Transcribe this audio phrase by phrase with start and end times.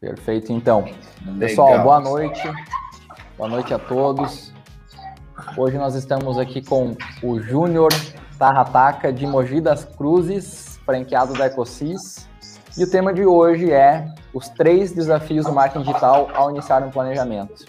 [0.00, 0.82] Perfeito, então.
[1.20, 1.38] Legal.
[1.38, 2.40] Pessoal, boa noite.
[3.36, 4.52] Boa noite a todos.
[5.56, 7.90] Hoje nós estamos aqui com o Júnior
[8.38, 12.28] Tarrataca de Mogi das Cruzes, franqueado da Ecosis.
[12.76, 16.90] E o tema de hoje é os três desafios do marketing digital ao iniciar um
[16.90, 17.66] planejamento.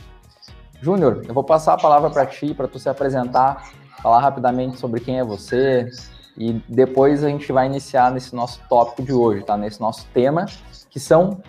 [0.80, 3.72] Júnior, eu vou passar a palavra para ti, para tu se apresentar,
[4.04, 5.90] falar rapidamente sobre quem é você,
[6.38, 9.58] e depois a gente vai iniciar nesse nosso tópico de hoje, tá?
[9.58, 10.46] Nesse nosso tema,
[10.90, 11.42] que são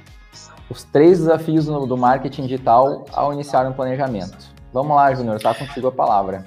[0.71, 4.39] os três desafios do, marketing digital ao iniciar um planejamento.
[4.72, 6.46] Vamos lá, Júnior, está contigo a palavra.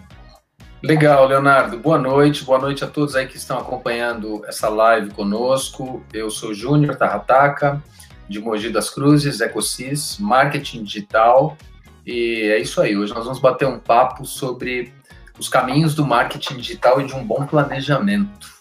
[0.81, 1.77] Legal, Leonardo.
[1.77, 2.45] Boa noite.
[2.45, 6.01] Boa noite a todos aí que estão acompanhando essa live conosco.
[6.13, 7.83] Eu sou Júnior Tarrataca,
[8.27, 11.57] de Mogi das Cruzes, Ecosis, marketing digital.
[12.05, 12.97] E é isso aí.
[12.97, 14.93] Hoje nós vamos bater um papo sobre
[15.37, 18.53] os caminhos do marketing digital e de um bom planejamento.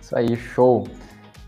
[0.00, 0.86] Isso aí, show.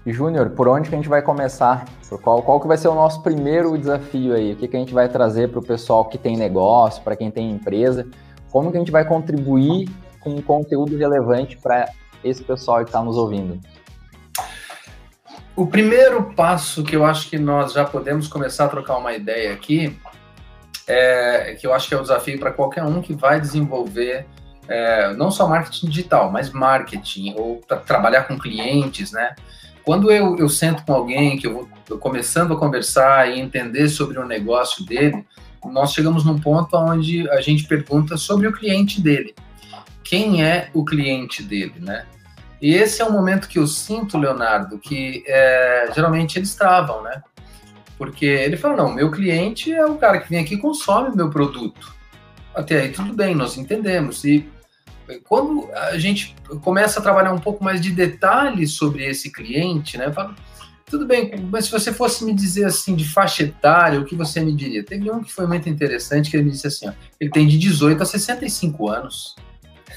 [0.07, 1.85] Júnior, por onde que a gente vai começar?
[2.09, 4.53] Por qual, qual que vai ser o nosso primeiro desafio aí?
[4.53, 7.31] O que, que a gente vai trazer para o pessoal que tem negócio, para quem
[7.31, 8.07] tem empresa?
[8.51, 9.89] Como que a gente vai contribuir
[10.20, 11.91] com um conteúdo relevante para
[12.25, 13.61] esse pessoal que está nos ouvindo?
[15.55, 19.53] O primeiro passo que eu acho que nós já podemos começar a trocar uma ideia
[19.53, 19.98] aqui,
[20.87, 24.27] é, que eu acho que é o um desafio para qualquer um que vai desenvolver
[24.70, 29.35] é, não só marketing digital, mas marketing, ou trabalhar com clientes, né?
[29.84, 34.19] Quando eu, eu sento com alguém, que eu vou começando a conversar e entender sobre
[34.19, 35.25] o negócio dele,
[35.64, 39.34] nós chegamos num ponto onde a gente pergunta sobre o cliente dele.
[40.03, 42.06] Quem é o cliente dele, né?
[42.61, 47.23] E esse é um momento que eu sinto, Leonardo, que é, geralmente eles travam, né?
[47.97, 51.31] Porque ele fala, não, meu cliente é o cara que vem aqui e consome meu
[51.31, 51.95] produto.
[52.55, 54.25] Até aí tudo bem, nós entendemos.
[54.25, 54.48] E
[55.25, 60.12] quando a gente começa a trabalhar um pouco mais de detalhes sobre esse cliente, né?
[60.12, 60.34] Fala,
[60.91, 64.41] tudo bem, mas se você fosse me dizer assim de faixa etária, o que você
[64.41, 64.83] me diria?
[64.83, 67.56] Teve um que foi muito interessante que ele me disse assim: ó, ele tem de
[67.56, 69.36] 18 a 65 anos.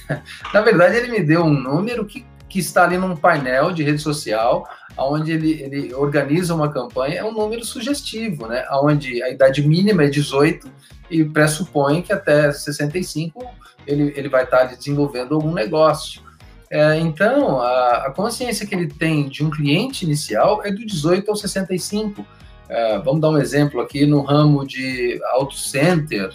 [0.53, 3.99] Na verdade, ele me deu um número que, que está ali num painel de rede
[3.99, 4.67] social,
[4.97, 8.65] onde ele, ele organiza uma campanha, é um número sugestivo, né?
[8.71, 10.71] Onde a idade mínima é 18
[11.09, 13.43] e pressupõe que até 65
[13.85, 16.21] ele, ele vai estar desenvolvendo algum negócio.
[16.69, 21.29] É, então, a, a, consciência que ele tem de um cliente inicial é do 18
[21.29, 22.25] ao 65.
[22.67, 26.33] É, vamos dar um exemplo aqui no ramo de auto center.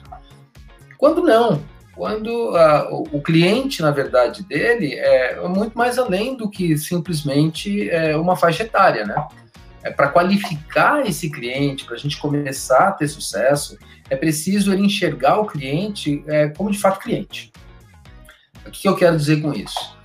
[0.97, 1.61] Quando não?
[1.99, 2.55] Quando
[2.93, 8.37] o, o, cliente, na verdade, dele é muito mais além do que simplesmente é, uma
[8.37, 9.27] faixa etária, né?
[9.83, 13.77] É, para qualificar esse cliente, para a gente começar a ter sucesso,
[14.09, 17.53] é preciso ele enxergar o cliente é, como de fato cliente.
[18.65, 19.99] O que eu quero dizer com isso?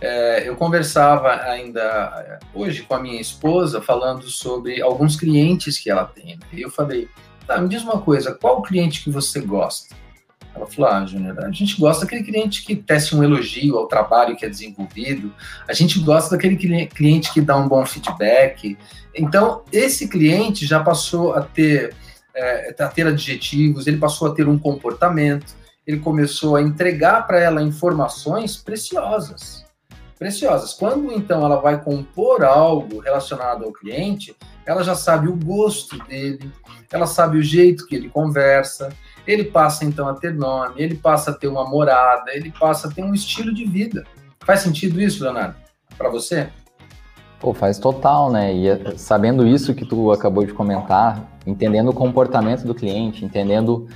[0.00, 1.82] É, eu conversava ainda
[2.28, 6.36] é, hoje com a minha esposa falando sobre alguns clientes que ela tem.
[6.36, 6.46] Né?
[6.52, 7.08] E eu falei,
[7.44, 10.03] tá, me diz uma coisa, qual cliente que você gosta?
[10.54, 14.36] Ela falou, ah, Júnior, a gente gosta daquele cliente que tece um elogio ao trabalho
[14.36, 15.34] que é desenvolvido,
[15.68, 16.56] a gente gosta daquele
[16.86, 18.78] cliente que dá um bom feedback.
[19.14, 21.94] Então, esse cliente já passou a ter,
[22.34, 25.54] é, a ter adjetivos, ele passou a ter um comportamento,
[25.86, 29.64] ele começou a entregar para ela informações preciosas
[30.18, 30.72] preciosas.
[30.72, 34.34] Quando então ela vai compor algo relacionado ao cliente,
[34.64, 36.50] ela já sabe o gosto dele,
[36.90, 38.88] ela sabe o jeito que ele conversa,
[39.26, 42.90] ele passa então a ter nome, ele passa a ter uma morada, ele passa a
[42.90, 44.04] ter um estilo de vida.
[44.44, 45.56] Faz sentido isso, Leonardo?
[45.96, 46.48] Para você?
[47.40, 48.54] Pô, faz total, né?
[48.54, 53.86] E eh, sabendo isso que tu acabou de comentar, entendendo o comportamento do cliente, entendendo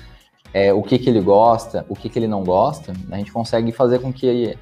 [0.52, 3.72] é, o que, que ele gosta, o que, que ele não gosta, a gente consegue
[3.72, 4.56] fazer com que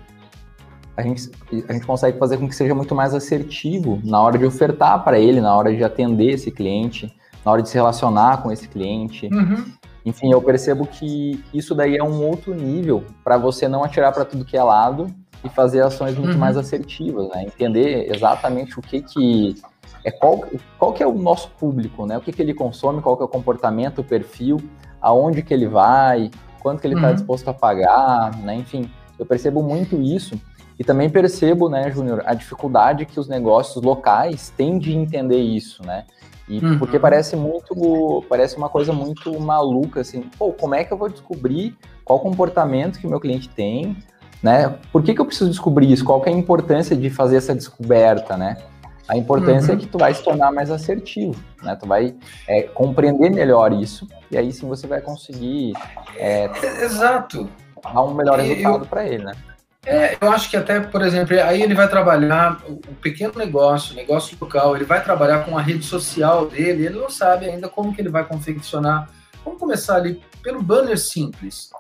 [0.96, 1.30] a gente,
[1.68, 5.18] a gente consegue fazer com que seja muito mais assertivo na hora de ofertar para
[5.18, 9.28] ele, na hora de atender esse cliente, na hora de se relacionar com esse cliente.
[9.32, 9.64] Uhum.
[10.06, 14.24] Enfim, eu percebo que isso daí é um outro nível para você não atirar para
[14.24, 15.08] tudo que é lado
[15.42, 16.38] e fazer ações muito uhum.
[16.38, 17.42] mais assertivas, né?
[17.42, 19.60] Entender exatamente o que que
[20.04, 20.44] é qual,
[20.78, 22.16] qual que é o nosso público, né?
[22.16, 24.58] O que que ele consome, qual que é o comportamento, o perfil,
[25.00, 26.30] aonde que ele vai,
[26.60, 27.14] quanto que ele está uhum.
[27.14, 28.54] disposto a pagar, né?
[28.54, 28.88] Enfim,
[29.18, 30.40] eu percebo muito isso
[30.78, 35.84] e também percebo, né, Júnior, a dificuldade que os negócios locais têm de entender isso,
[35.84, 36.04] né?
[36.48, 36.78] E uhum.
[36.78, 41.08] porque parece muito, parece uma coisa muito maluca, assim, pô, como é que eu vou
[41.08, 43.96] descobrir qual comportamento que o meu cliente tem,
[44.42, 44.78] né?
[44.92, 46.04] Por que, que eu preciso descobrir isso?
[46.04, 48.56] Qual que é a importância de fazer essa descoberta, né?
[49.08, 49.78] A importância é uhum.
[49.78, 51.76] é que tu vai se tornar mais assertivo, né?
[51.76, 52.14] Tu vai
[52.46, 55.72] é, compreender melhor isso e aí sim você vai conseguir
[56.16, 56.50] é,
[56.82, 57.48] exato
[57.82, 59.32] dar um melhor resultado para ele, né?
[59.86, 63.96] É, eu acho que até, por exemplo, aí ele vai trabalhar o pequeno negócio, o
[63.96, 67.94] negócio local, ele vai trabalhar com a rede social dele, ele não sabe ainda como
[67.94, 69.08] que ele vai confeccionar.
[69.44, 71.70] Vamos começar ali pelo banner simples.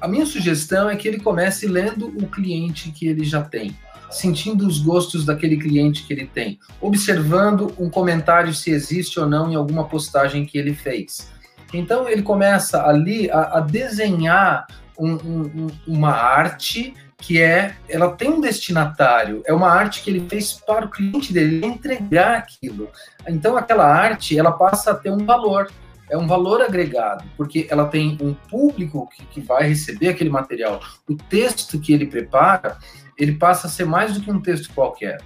[0.00, 3.78] A minha sugestão é que ele comece lendo o cliente que ele já tem,
[4.10, 9.48] sentindo os gostos daquele cliente que ele tem, observando um comentário se existe ou não
[9.48, 11.30] em alguma postagem que ele fez.
[11.72, 14.66] Então ele começa ali a, a desenhar
[14.98, 20.28] um, um, uma arte que é, ela tem um destinatário, é uma arte que ele
[20.28, 22.90] fez para o cliente dele, entregar aquilo.
[23.28, 25.70] Então aquela arte, ela passa a ter um valor,
[26.10, 30.80] é um valor agregado, porque ela tem um público que, que vai receber aquele material.
[31.08, 32.76] O texto que ele prepara,
[33.16, 35.18] ele passa a ser mais do que um texto qualquer.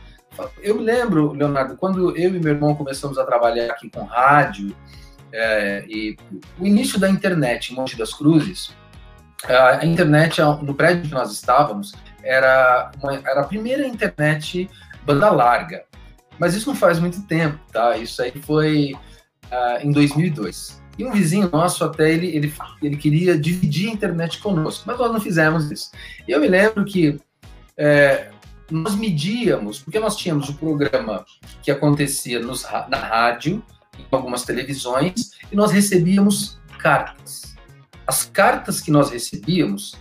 [0.62, 4.76] Eu me lembro, Leonardo, quando eu e meu irmão começamos a trabalhar aqui com rádio,
[5.32, 6.14] é, e
[6.60, 8.76] o início da internet em Monte das Cruzes,
[9.44, 11.92] a internet no prédio que nós estávamos
[12.22, 14.68] era, uma, era a primeira internet
[15.04, 15.84] banda larga.
[16.38, 17.96] Mas isso não faz muito tempo, tá?
[17.96, 18.92] Isso aí foi
[19.46, 20.82] uh, em 2002.
[20.98, 22.52] E um vizinho nosso até ele, ele,
[22.82, 25.90] ele queria dividir a internet conosco, mas nós não fizemos isso.
[26.26, 27.20] E eu me lembro que
[27.76, 28.30] é,
[28.70, 31.24] nós medíamos, porque nós tínhamos o programa
[31.62, 33.62] que acontecia nos, na rádio,
[33.98, 37.55] em algumas televisões, e nós recebíamos cartas
[38.06, 39.96] as cartas que nós recebíamos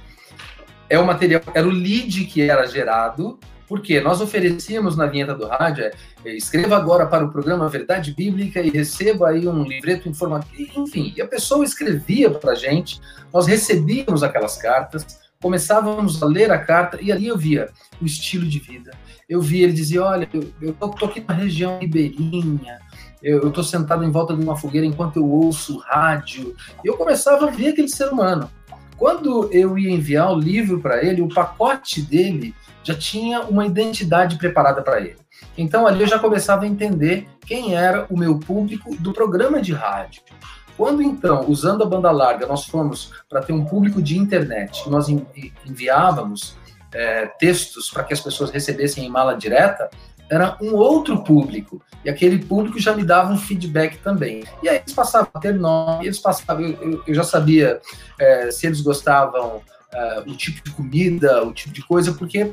[0.90, 5.48] é o material, era o lead que era gerado, porque nós oferecíamos na vinheta do
[5.48, 10.82] rádio, é, escreva agora para o programa Verdade Bíblica e receba aí um livreto informativo,
[10.82, 13.02] enfim, e a pessoa escrevia para a gente,
[13.34, 17.70] nós recebíamos aquelas cartas, começávamos a ler a carta e ali eu via
[18.02, 18.92] o estilo de vida.
[19.28, 22.80] Eu via ele dizia, olha, eu, eu tô aqui na região ribeirinha,
[23.26, 26.56] eu estou sentado em volta de uma fogueira enquanto eu ouço rádio.
[26.84, 28.52] E eu começava a ver aquele ser humano.
[28.96, 34.38] Quando eu ia enviar o livro para ele, o pacote dele já tinha uma identidade
[34.38, 35.18] preparada para ele.
[35.58, 39.74] Então ali eu já começava a entender quem era o meu público do programa de
[39.74, 40.22] rádio.
[40.78, 45.08] Quando então, usando a banda larga, nós fomos para ter um público de internet, nós
[45.66, 46.56] enviávamos
[46.94, 49.90] é, textos para que as pessoas recebessem em mala direta,
[50.30, 51.82] era um outro público.
[52.04, 54.44] E aquele público já me dava um feedback também.
[54.62, 57.80] E aí eles passavam a ter nome, eles passavam, eu, eu já sabia
[58.20, 59.62] é, se eles gostavam
[59.94, 62.52] é, o tipo de comida, o tipo de coisa, porque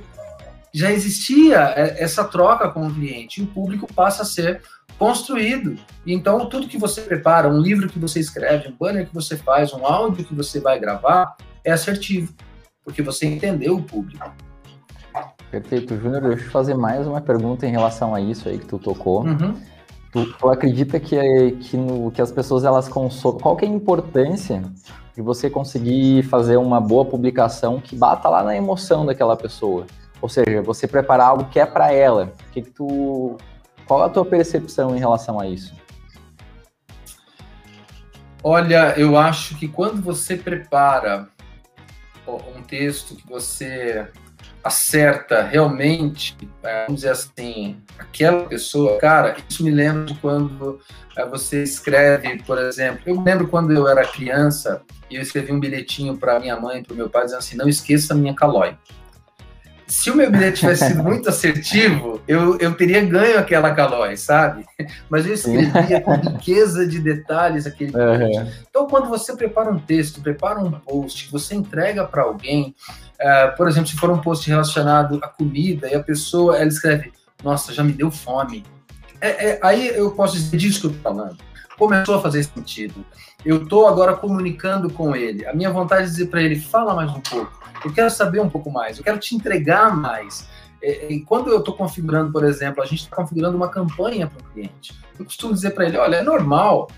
[0.72, 4.62] já existia é, essa troca com o cliente e o público passa a ser
[4.98, 5.76] construído.
[6.06, 9.72] Então, tudo que você prepara, um livro que você escreve, um banner que você faz,
[9.72, 12.32] um áudio que você vai gravar, é assertivo,
[12.84, 14.32] porque você entendeu o público.
[15.52, 16.22] Perfeito, Júnior.
[16.22, 19.22] Deixa eu fazer mais uma pergunta em relação a isso aí que tu tocou.
[19.22, 19.54] Uhum.
[20.10, 23.38] Tu, tu, acredita que, que, no, que as pessoas elas consomem.
[23.38, 24.62] Qual que é a importância
[25.14, 29.86] de você conseguir fazer uma boa publicação que bata lá na emoção daquela pessoa?
[30.22, 32.32] Ou seja, você preparar algo que é para ela.
[32.50, 33.36] Que que tu,
[33.86, 35.74] qual a tua percepção em relação a isso?
[38.42, 41.28] Olha, eu acho que quando você prepara
[42.26, 44.08] um texto que você
[44.62, 50.80] acerta realmente, é, vamos dizer assim, aquela pessoa, cara, isso me lembra de quando
[51.16, 55.60] é, você escreve, por exemplo, eu lembro quando eu era criança e eu escrevi um
[55.60, 58.76] bilhetinho para minha mãe, para o meu pai, dizendo assim, não esqueça a minha calói.
[59.92, 64.64] Se o meu bilhete tivesse sido muito assertivo, eu, eu teria ganho aquela calói, sabe?
[65.10, 68.38] Mas eu escrevia com riqueza de detalhes aquele bilhete.
[68.38, 68.52] Uhum.
[68.70, 72.74] Então, quando você prepara um texto, prepara um post, você entrega para alguém,
[73.22, 77.12] Uh, por exemplo, se for um post relacionado à comida e a pessoa ela escreve,
[77.44, 78.64] nossa, já me deu fome.
[79.20, 81.38] É, é, aí eu posso dizer disso que eu estou falando.
[81.78, 83.06] Começou a fazer sentido.
[83.46, 85.46] Eu estou agora comunicando com ele.
[85.46, 87.61] A minha vontade é dizer para ele, fala mais um pouco.
[87.84, 88.98] Eu quero saber um pouco mais.
[88.98, 90.48] Eu quero te entregar mais.
[90.82, 94.40] E, e quando eu estou configurando, por exemplo, a gente está configurando uma campanha para
[94.40, 94.94] o cliente.
[95.18, 96.90] Eu costumo dizer para ele, olha, é normal.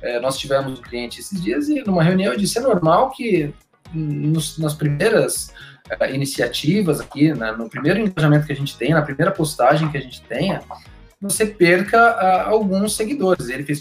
[0.00, 3.52] É, nós tivemos um cliente esses dias e numa reunião eu disse, é normal que
[3.92, 5.52] nos, nas primeiras
[5.88, 9.98] uh, iniciativas aqui, né, no primeiro engajamento que a gente tem, na primeira postagem que
[9.98, 10.62] a gente tenha,
[11.20, 13.48] você perca uh, alguns seguidores.
[13.48, 13.80] Ele fez,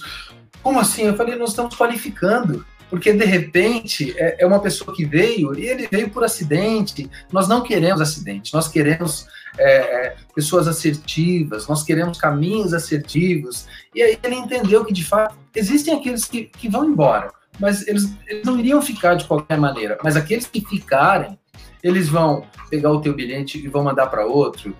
[0.63, 1.03] como assim?
[1.03, 5.67] Eu falei, nós estamos qualificando, porque de repente é, é uma pessoa que veio e
[5.67, 7.09] ele veio por acidente.
[7.31, 9.27] Nós não queremos acidente, nós queremos
[9.57, 13.67] é, é, pessoas assertivas, nós queremos caminhos assertivos.
[13.93, 18.13] E aí ele entendeu que de fato existem aqueles que, que vão embora mas eles,
[18.27, 19.97] eles não iriam ficar de qualquer maneira.
[20.03, 21.37] Mas aqueles que ficarem,
[21.83, 24.75] eles vão pegar o teu bilhete e vão mandar para outro.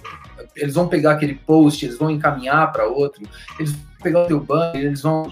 [0.55, 3.23] Eles vão pegar aquele post, eles vão encaminhar para outro.
[3.59, 5.31] Eles vão pegar o teu banner, eles vão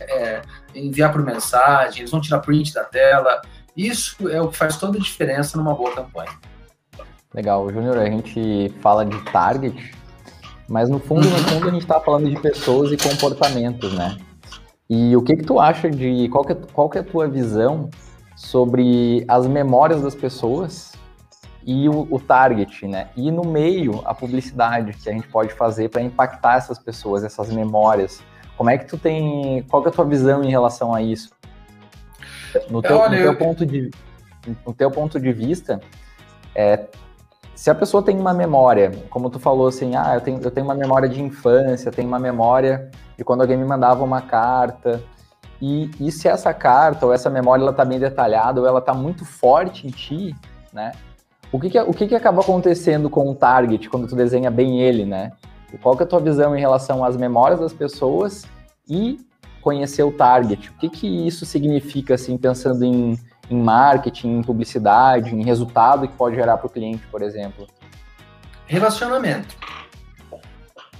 [0.00, 0.42] é,
[0.74, 3.40] enviar por mensagem, eles vão tirar print da tela.
[3.76, 6.30] Isso é o que faz toda a diferença numa boa campanha.
[7.34, 9.94] Legal, Júnior, a gente fala de target,
[10.68, 14.16] mas no fundo, no fundo, a gente está falando de pessoas e comportamentos, né?
[14.88, 17.28] E o que que tu acha de qual que, é, qual que é a tua
[17.28, 17.90] visão
[18.36, 20.92] sobre as memórias das pessoas
[21.64, 23.08] e o, o, target, né?
[23.16, 27.50] E no meio a publicidade que a gente pode fazer para impactar essas pessoas, essas
[27.50, 28.22] memórias.
[28.56, 31.30] Como é que tu tem, qual que é a tua visão em relação a isso?
[32.70, 33.36] No teu, Olha, no teu eu...
[33.38, 33.90] ponto de,
[34.66, 35.80] no teu ponto de vista,
[36.54, 36.86] é,
[37.54, 40.66] se a pessoa tem uma memória, como tu falou assim, ah, eu tenho, eu tenho
[40.66, 45.02] uma memória de infância, tenho uma memória de quando alguém me mandava uma carta,
[45.60, 48.92] e, e se essa carta ou essa memória ela tá bem detalhada ou ela tá
[48.92, 50.34] muito forte em ti,
[50.72, 50.92] né?
[51.50, 54.80] O que que, o que que acaba acontecendo com o target quando tu desenha bem
[54.82, 55.32] ele, né?
[55.78, 58.44] Qual que é a tua visão em relação às memórias das pessoas
[58.88, 59.18] e
[59.60, 60.70] conhecer o target?
[60.70, 63.18] O que que isso significa, assim, pensando em
[63.50, 67.66] em marketing, em publicidade, em resultado que pode gerar para o cliente, por exemplo?
[68.66, 69.56] Relacionamento.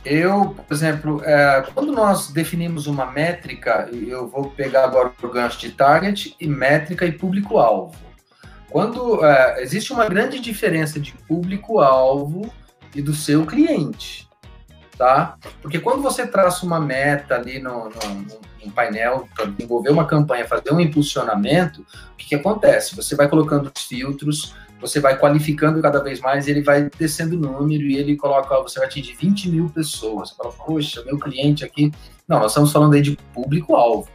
[0.04, 5.58] Eu, por exemplo, é, quando nós definimos uma métrica, eu vou pegar agora o gancho
[5.58, 7.96] de target e métrica e público-alvo.
[8.70, 12.52] Quando é, existe uma grande diferença de público-alvo
[12.94, 14.25] e do seu cliente,
[14.96, 15.36] tá?
[15.62, 20.72] Porque quando você traça uma meta ali no, no, um painel desenvolver uma campanha, fazer
[20.72, 22.96] um impulsionamento, o que, que acontece?
[22.96, 27.40] Você vai colocando os filtros, você vai qualificando cada vez mais, ele vai descendo o
[27.40, 30.30] número e ele coloca, você vai atingir 20 mil pessoas.
[30.30, 31.92] Você fala, poxa, meu cliente aqui.
[32.28, 34.08] Não, nós estamos falando aí de público-alvo.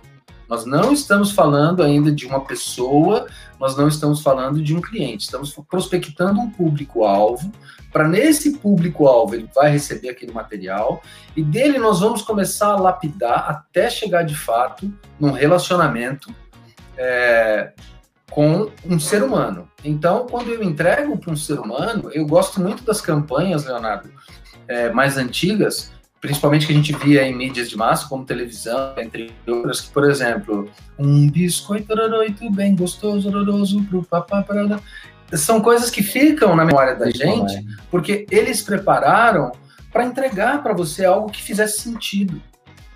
[0.51, 3.25] Nós não estamos falando ainda de uma pessoa,
[3.57, 7.49] nós não estamos falando de um cliente, estamos prospectando um público-alvo.
[7.89, 11.01] Para nesse público-alvo, ele vai receber aquele material
[11.37, 16.35] e dele nós vamos começar a lapidar até chegar de fato num relacionamento
[16.97, 17.71] é,
[18.29, 19.69] com um ser humano.
[19.85, 24.11] Então, quando eu entrego para um ser humano, eu gosto muito das campanhas, Leonardo,
[24.67, 29.31] é, mais antigas, principalmente que a gente via em mídias de massa, como televisão, entre
[29.47, 34.79] outras, que, por exemplo, um biscoito muito bem gostoso, odoroso pro papá, parada.
[35.33, 39.51] são coisas que ficam na memória da gente, porque eles prepararam
[39.91, 42.39] para entregar para você algo que fizesse sentido.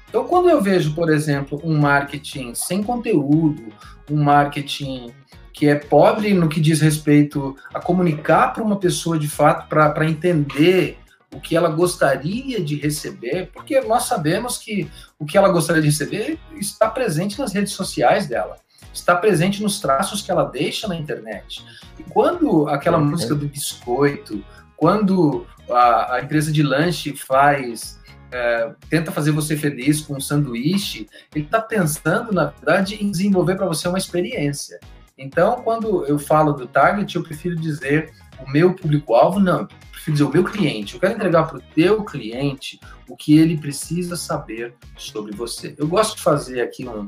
[0.07, 3.73] Então, quando eu vejo, por exemplo, um marketing sem conteúdo,
[4.09, 5.11] um marketing
[5.51, 10.05] que é pobre no que diz respeito a comunicar para uma pessoa de fato, para
[10.07, 10.99] entender
[11.35, 14.89] o que ela gostaria de receber, porque nós sabemos que
[15.19, 18.55] o que ela gostaria de receber está presente nas redes sociais dela,
[18.93, 21.63] está presente nos traços que ela deixa na internet.
[21.99, 23.05] E quando aquela uhum.
[23.05, 24.43] música do biscoito,
[24.77, 27.99] quando a, a empresa de lanche faz
[28.31, 33.55] é, tenta fazer você feliz com um sanduíche, ele está pensando, na verdade, em desenvolver
[33.55, 34.79] para você uma experiência.
[35.17, 38.13] Então, quando eu falo do target, eu prefiro dizer
[38.45, 39.67] o meu público-alvo, não
[40.11, 44.15] dizer, o meu cliente, eu quero entregar para o teu cliente o que ele precisa
[44.15, 45.75] saber sobre você.
[45.77, 47.07] Eu gosto de fazer aqui um,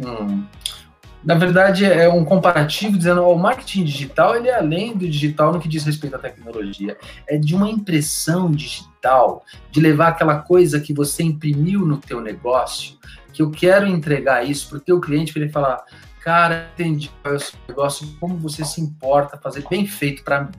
[0.00, 0.44] um
[1.26, 5.52] na verdade, é um comparativo dizendo que o marketing digital ele é além do digital
[5.52, 6.96] no que diz respeito à tecnologia.
[7.28, 12.96] É de uma impressão digital, de levar aquela coisa que você imprimiu no teu negócio,
[13.32, 15.84] que eu quero entregar isso para o teu cliente, para ele falar,
[16.22, 20.44] cara, entendi qual é o seu negócio, como você se importa fazer bem feito para
[20.44, 20.52] mim.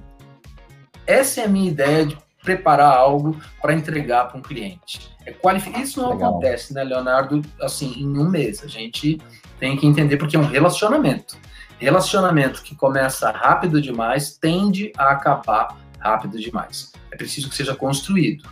[1.07, 5.09] Essa é a minha ideia de preparar algo para entregar para um cliente.
[5.25, 5.81] É qualificar.
[5.81, 6.31] Isso não Legal.
[6.31, 8.63] acontece, né, Leonardo, assim, em um mês.
[8.63, 9.19] A gente
[9.59, 11.37] tem que entender porque é um relacionamento.
[11.79, 16.91] Relacionamento que começa rápido demais tende a acabar rápido demais.
[17.11, 18.47] É preciso que seja construído.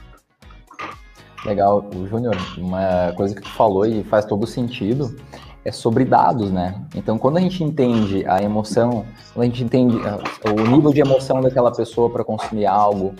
[1.45, 5.15] Legal, Júnior, uma coisa que tu falou e faz todo sentido
[5.65, 6.75] é sobre dados, né?
[6.95, 9.03] Então, quando a gente entende a emoção,
[9.33, 13.15] quando a gente entende uh, o nível de emoção daquela pessoa para consumir algo,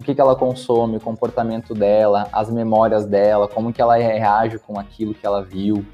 [0.00, 4.60] o que, que ela consome, o comportamento dela, as memórias dela, como que ela reage
[4.60, 5.84] com aquilo que ela viu,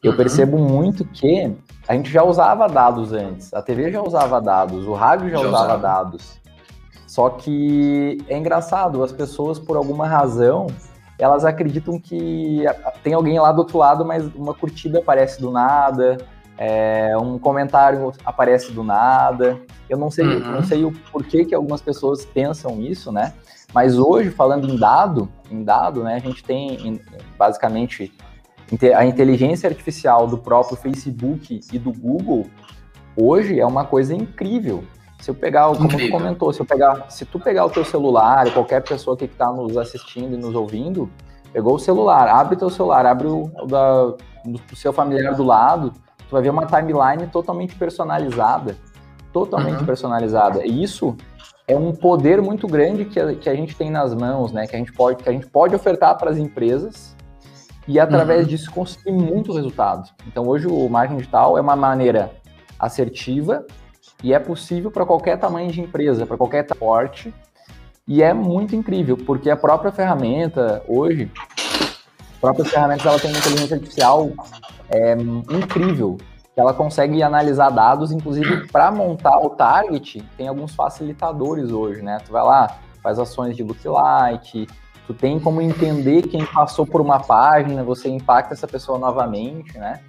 [0.00, 0.16] eu uhum.
[0.16, 1.52] percebo muito que
[1.88, 5.48] a gente já usava dados antes, a TV já usava dados, o rádio já, já
[5.48, 6.40] usava, usava dados.
[7.04, 10.68] Só que é engraçado, as pessoas, por alguma razão,
[11.18, 12.64] elas acreditam que
[13.02, 16.18] tem alguém lá do outro lado, mas uma curtida aparece do nada,
[16.58, 19.60] é, um comentário aparece do nada.
[19.88, 20.52] Eu não sei, uhum.
[20.52, 23.32] não sei o porquê que algumas pessoas pensam isso, né?
[23.74, 27.00] Mas hoje, falando em dado, em dado, né, a gente tem
[27.38, 28.12] basicamente
[28.94, 32.46] a inteligência artificial do próprio Facebook e do Google
[33.16, 34.84] hoje é uma coisa incrível.
[35.22, 36.08] Se eu pegar, como Incrível.
[36.08, 39.52] tu comentou, se eu pegar, se tu pegar o teu celular, qualquer pessoa que está
[39.52, 41.08] nos assistindo e nos ouvindo,
[41.52, 44.14] pegou o celular, abre teu celular, abre o da,
[44.44, 45.92] do seu familiar do lado,
[46.28, 48.76] tu vai ver uma timeline totalmente personalizada,
[49.32, 49.86] totalmente uhum.
[49.86, 50.66] personalizada.
[50.66, 51.16] E isso
[51.68, 54.66] é, é um poder muito grande que a, que a gente tem nas mãos, né?
[54.66, 57.16] Que a gente pode, que a gente pode ofertar para as empresas
[57.86, 58.48] e através uhum.
[58.48, 60.10] disso conseguir muito resultado.
[60.26, 62.32] Então hoje o marketing digital é uma maneira
[62.76, 63.64] assertiva
[64.22, 67.32] e é possível para qualquer tamanho de empresa, para qualquer porte.
[68.06, 71.30] E é muito incrível, porque a própria ferramenta hoje,
[72.20, 74.30] as próprias ferramentas ela tem uma inteligência artificial
[74.90, 76.18] é, incrível
[76.56, 82.18] ela consegue analisar dados, inclusive para montar o target, tem alguns facilitadores hoje, né?
[82.24, 84.68] Tu vai lá, faz ações de lookalike,
[85.06, 90.00] tu tem como entender quem passou por uma página, você impacta essa pessoa novamente, né?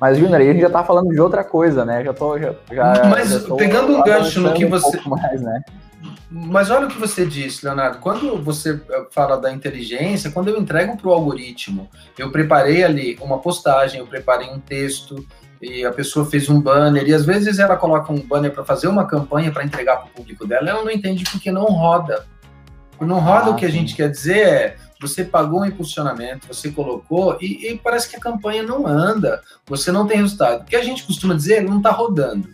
[0.00, 2.02] Mas, Júnior, aí a gente já tá falando de outra coisa, né?
[2.02, 2.38] Já tô.
[2.38, 4.98] Já, já Mas já tô pegando um gancho no que você.
[5.06, 5.62] Um mais, né?
[6.30, 7.98] Mas olha o que você disse, Leonardo.
[7.98, 13.18] Quando você eh, fala da inteligência, quando eu entrego para o algoritmo, eu preparei ali
[13.20, 15.26] uma postagem, eu preparei um texto,
[15.60, 18.86] e a pessoa fez um banner, e às vezes ela coloca um banner para fazer
[18.86, 22.24] uma campanha para entregar para o público dela, ela não entende porque não roda.
[23.00, 26.70] Não roda, ah, o que a gente quer dizer é, você pagou um impulsionamento, você
[26.70, 30.62] colocou, e, e, parece que a campanha não anda, você não tem resultado.
[30.62, 32.48] O que a gente costuma dizer, não está rodando.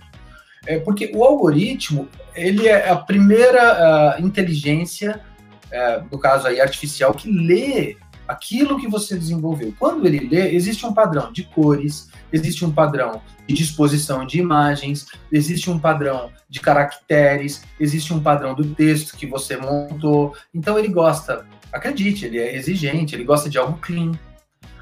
[0.64, 5.20] É porque o algoritmo, ele é a primeira uh, inteligência,
[5.66, 7.96] uh, no caso aí artificial, que lê
[8.28, 9.74] aquilo que você desenvolveu.
[9.78, 15.06] Quando ele lê, existe um padrão de cores, existe um padrão de disposição de imagens,
[15.30, 20.34] existe um padrão de caracteres, existe um padrão do texto que você montou.
[20.52, 24.12] Então ele gosta, acredite, ele é exigente, ele gosta de algo clean.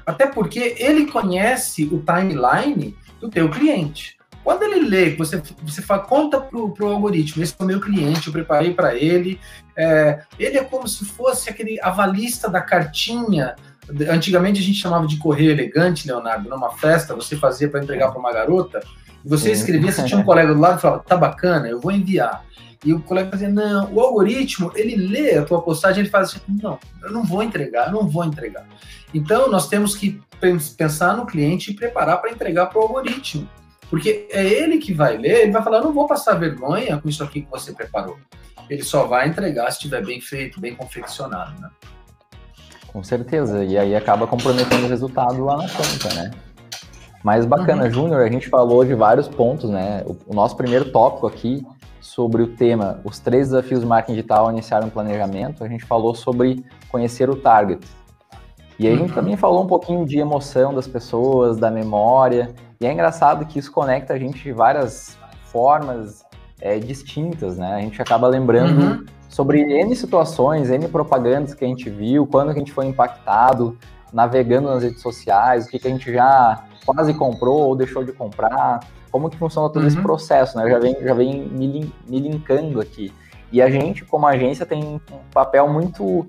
[0.05, 4.15] Até porque ele conhece o timeline do teu cliente.
[4.43, 8.27] Quando ele lê, você, você fala, conta para o algoritmo, esse é o meu cliente,
[8.27, 9.39] eu preparei para ele.
[9.75, 13.55] É, ele é como se fosse aquele avalista da cartinha.
[14.07, 16.47] Antigamente a gente chamava de correio elegante, Leonardo.
[16.47, 18.83] Numa festa, você fazia para entregar para uma garota,
[19.25, 22.45] você escrevia, você tinha um colega do lado e falava, tá bacana, eu vou enviar.
[22.85, 26.41] E o colega fazia, não, o algoritmo, ele lê a tua postagem, ele faz assim,
[26.61, 28.63] não, eu não vou entregar, eu não vou entregar.
[29.13, 30.21] Então, nós temos que
[30.77, 33.49] pensar no cliente e preparar para entregar para o algoritmo.
[33.89, 37.23] Porque é ele que vai ler, ele vai falar: não vou passar vergonha com isso
[37.23, 38.17] aqui que você preparou.
[38.69, 41.69] Ele só vai entregar se estiver bem feito, bem confeccionado, né?
[42.87, 43.63] Com certeza.
[43.63, 46.31] E aí acaba comprometendo o resultado lá na conta, né?
[47.25, 47.89] Mas bacana, uhum.
[47.89, 50.03] Júnior, a gente falou de vários pontos, né?
[50.05, 51.65] O, o, nosso primeiro tópico aqui
[51.99, 56.13] sobre o tema Os três desafios do marketing digital iniciaram um planejamento, a gente falou
[56.13, 57.83] sobre conhecer o target.
[58.77, 59.15] E aí a gente uhum.
[59.15, 63.71] também falou um pouquinho de emoção das pessoas, da memória, e é engraçado que isso
[63.71, 66.23] conecta a gente de várias formas
[66.61, 67.73] é, distintas, né?
[67.73, 69.05] A gente acaba lembrando uhum.
[69.27, 73.75] sobre N situações, N propagandas que a gente viu, quando a gente foi impactado,
[74.15, 78.13] navegando nas redes sociais, o que, que a gente já quase comprou ou deixou de
[78.13, 78.79] comprar,
[79.11, 79.87] como que funciona todo uhum.
[79.87, 80.69] esse processo, né?
[80.69, 83.13] Já vem, já vem me, me linkando aqui.
[83.51, 84.99] E a gente, como agência, tem um
[85.33, 86.25] papel muito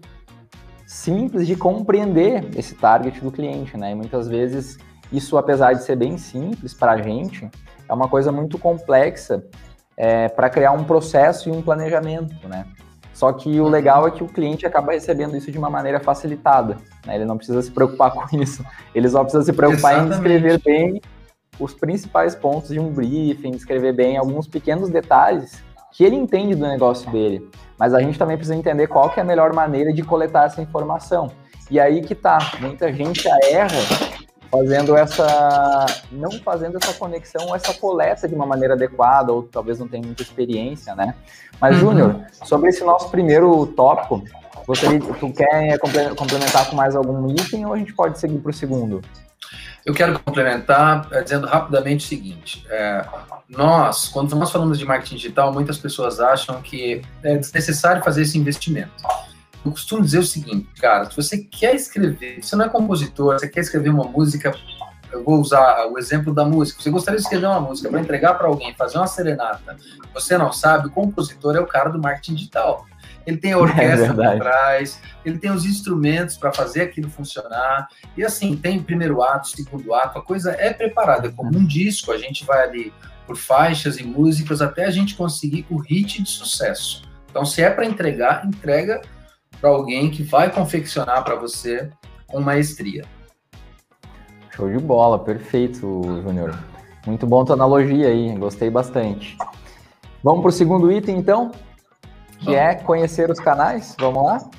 [0.85, 3.93] simples de compreender esse target do cliente, né?
[3.93, 4.79] E muitas vezes
[5.13, 7.49] isso, apesar de ser bem simples para a gente,
[7.89, 9.45] é uma coisa muito complexa
[9.97, 12.67] é, para criar um processo e um planejamento, né?
[13.17, 13.71] Só que o uhum.
[13.71, 16.77] legal é que o cliente acaba recebendo isso de uma maneira facilitada.
[17.07, 17.15] Né?
[17.15, 18.63] Ele não precisa se preocupar com isso.
[18.95, 20.19] Ele só precisa se preocupar Exatamente.
[20.19, 21.01] em descrever bem
[21.59, 26.69] os principais pontos de um briefing, descrever bem alguns pequenos detalhes que ele entende do
[26.69, 27.49] negócio dele.
[27.79, 30.61] Mas a gente também precisa entender qual que é a melhor maneira de coletar essa
[30.61, 31.31] informação.
[31.71, 33.79] E aí que tá, muita gente erra
[34.51, 39.89] fazendo essa não fazendo essa conexão, essa coleta de uma maneira adequada ou talvez não
[39.89, 41.15] tenha muita experiência, né?
[41.61, 41.81] Mas uhum.
[41.81, 44.23] Júnior, sobre esse nosso primeiro tópico,
[44.67, 45.79] você tu quer
[46.17, 49.01] complementar com mais algum item ou a gente pode seguir para o segundo?
[49.85, 53.07] Eu quero complementar é, dizendo rapidamente o seguinte: é,
[53.49, 58.37] nós, quando nós falamos de marketing digital, muitas pessoas acham que é desnecessário fazer esse
[58.37, 59.05] investimento
[59.67, 63.49] eu costumo dizer o seguinte, cara, se você quer escrever, você não é compositor, você
[63.49, 64.55] quer escrever uma música,
[65.13, 66.83] eu vou usar o exemplo da música.
[66.83, 69.77] Você gostaria de escrever uma música para entregar para alguém, fazer uma serenata,
[70.13, 72.87] você não sabe, o compositor é o cara do marketing digital.
[73.27, 77.89] Ele tem a orquestra é por trás, ele tem os instrumentos para fazer aquilo funcionar.
[78.17, 81.29] E assim, tem primeiro ato, segundo ato, a coisa é preparada.
[81.29, 82.93] É como um disco, a gente vai ali
[83.27, 87.03] por faixas e músicas até a gente conseguir o hit de sucesso.
[87.29, 89.03] Então, se é para entregar, entrega
[89.61, 91.91] para alguém que vai confeccionar para você
[92.27, 93.05] com maestria.
[94.55, 96.59] Show de bola, perfeito, Júnior.
[97.07, 99.37] Muito bom tua analogia aí, gostei bastante.
[100.23, 101.53] Vamos para o segundo item, então,
[102.39, 102.61] que Vamos.
[102.61, 103.95] é conhecer os canais.
[104.01, 104.51] Vamos lá?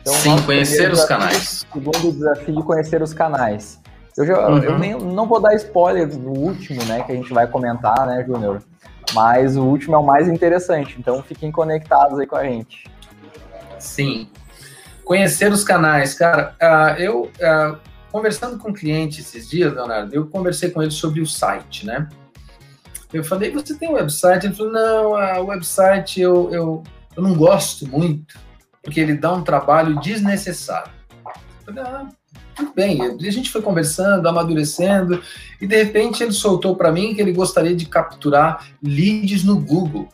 [0.00, 1.66] Então, Sim, conhecer os desafio, canais.
[1.72, 3.80] Segundo desafio, conhecer os canais.
[4.16, 4.58] Eu, já, uhum.
[4.58, 8.24] eu nem, não vou dar spoiler do último, né, que a gente vai comentar, né,
[8.26, 8.62] Júnior?
[9.14, 10.96] mas o último é o mais interessante.
[10.98, 12.84] Então fiquem conectados aí com a gente.
[13.78, 14.28] Sim.
[15.04, 16.54] Conhecer os canais, cara.
[16.60, 17.78] Uh, eu uh,
[18.10, 22.08] conversando com um cliente esses dias, Leonardo, eu conversei com ele sobre o site, né?
[23.12, 24.46] Eu falei, você tem um website?
[24.46, 25.12] Ele falou, não,
[25.42, 26.82] o website eu, eu,
[27.16, 28.38] eu não gosto muito,
[28.82, 30.92] porque ele dá um trabalho desnecessário.
[31.66, 32.08] Eu falei, ah,
[32.54, 33.00] tudo bem.
[33.00, 35.22] A gente foi conversando, amadurecendo,
[35.60, 40.08] e de repente ele soltou para mim que ele gostaria de capturar leads no Google.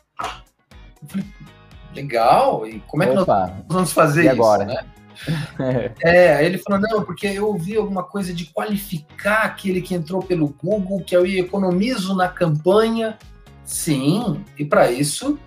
[1.94, 3.46] Legal, e como é que Opa.
[3.46, 4.34] nós vamos fazer e isso?
[4.34, 4.64] Agora?
[4.64, 4.84] Né?
[6.02, 10.48] é, ele falou, não, porque eu ouvi alguma coisa de qualificar aquele que entrou pelo
[10.48, 13.18] Google, que eu economizo na campanha.
[13.64, 15.38] Sim, e para isso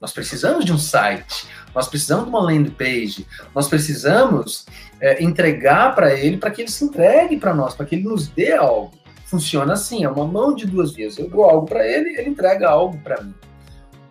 [0.00, 4.64] nós precisamos de um site, nós precisamos de uma landing page, nós precisamos
[4.98, 8.28] é, entregar para ele, para que ele se entregue para nós, para que ele nos
[8.28, 8.92] dê algo.
[9.26, 11.18] Funciona assim, é uma mão de duas vezes.
[11.18, 13.34] Eu dou algo para ele, ele entrega algo para mim.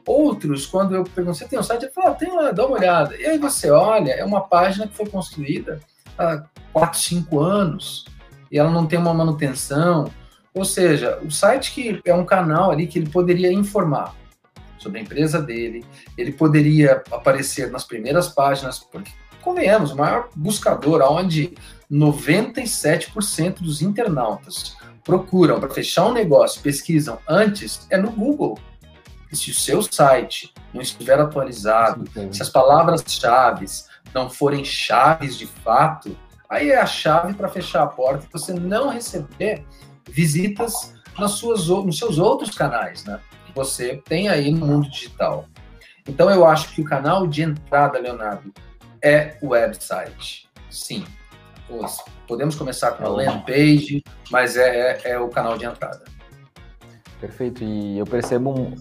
[0.09, 1.83] Outros, quando eu pergunto, você tem um site?
[1.83, 3.15] Ele fala, ah, tem lá, dá uma olhada.
[3.15, 5.79] E aí você olha, é uma página que foi construída
[6.17, 6.43] há
[6.73, 8.05] 4, 5 anos,
[8.51, 10.11] e ela não tem uma manutenção.
[10.51, 14.15] Ou seja, o site que é um canal ali que ele poderia informar
[14.79, 15.85] sobre a empresa dele,
[16.17, 19.11] ele poderia aparecer nas primeiras páginas, porque,
[19.43, 21.53] convenhamos, o maior buscador, onde
[21.91, 28.57] 97% dos internautas procuram para fechar um negócio, pesquisam antes, é no Google
[29.35, 33.65] se o seu site não estiver atualizado, se as palavras-chave
[34.13, 36.17] não forem chaves de fato,
[36.49, 39.65] aí é a chave para fechar a porta e você não receber
[40.09, 43.19] visitas nas suas, nos seus outros canais, né?
[43.45, 45.45] Que você tem aí no mundo digital.
[46.07, 48.51] Então eu acho que o canal de entrada, Leonardo,
[49.03, 50.49] é o website.
[50.69, 51.05] Sim.
[52.27, 56.03] Podemos começar com a landing page, mas é, é, é o canal de entrada.
[57.19, 57.63] Perfeito.
[57.63, 58.73] E eu percebo um,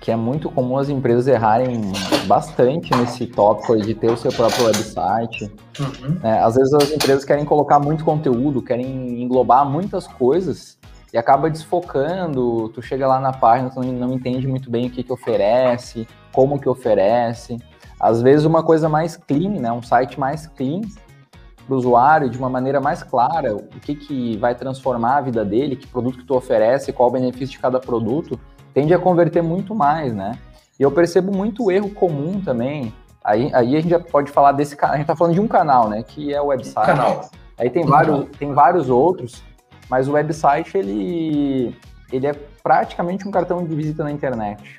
[0.00, 1.80] que é muito comum as empresas errarem
[2.26, 5.50] bastante nesse tópico de ter o seu próprio website.
[5.80, 6.18] Uhum.
[6.22, 10.78] É, às vezes as empresas querem colocar muito conteúdo, querem englobar muitas coisas
[11.12, 12.68] e acaba desfocando.
[12.70, 16.60] Tu chega lá na página, tu não, entende muito bem o que, que oferece, como
[16.60, 17.58] que oferece.
[17.98, 20.82] Às vezes uma coisa mais clean, né, um site mais clean
[21.66, 25.44] para o usuário, de uma maneira mais clara, o que, que vai transformar a vida
[25.44, 28.38] dele, que produto que tu oferece, qual o benefício de cada produto
[28.76, 30.38] tende a converter muito mais, né?
[30.78, 32.92] E eu percebo muito erro comum também.
[33.24, 34.96] Aí, aí a gente já pode falar desse canal.
[34.96, 36.02] A gente tá falando de um canal, né?
[36.02, 36.84] Que é o website.
[36.84, 37.22] Canal.
[37.56, 39.42] Aí tem vários, tem vários outros,
[39.88, 41.74] mas o website ele,
[42.12, 44.78] ele é praticamente um cartão de visita na internet.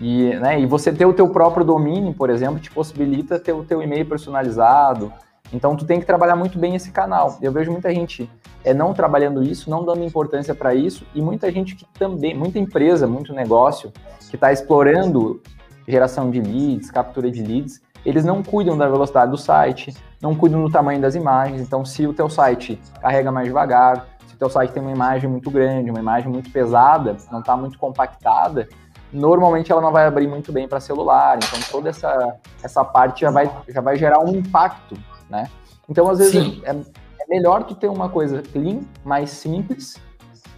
[0.00, 3.62] E, né, e você ter o teu próprio domínio, por exemplo, te possibilita ter o
[3.62, 5.12] teu e-mail personalizado,
[5.52, 7.38] então tu tem que trabalhar muito bem esse canal.
[7.40, 8.30] Eu vejo muita gente
[8.64, 12.58] é, não trabalhando isso, não dando importância para isso, e muita gente que também, muita
[12.58, 13.92] empresa, muito negócio,
[14.28, 15.42] que está explorando
[15.86, 20.62] geração de leads, captura de leads, eles não cuidam da velocidade do site, não cuidam
[20.62, 21.60] do tamanho das imagens.
[21.60, 25.28] Então, se o teu site carrega mais devagar, se o teu site tem uma imagem
[25.28, 28.68] muito grande, uma imagem muito pesada, não está muito compactada,
[29.12, 31.38] normalmente ela não vai abrir muito bem para celular.
[31.38, 34.96] Então, toda essa, essa parte já vai, já vai gerar um impacto
[35.30, 35.48] né?
[35.88, 39.96] Então, às vezes, é, é, melhor tu ter uma coisa clean, mais simples,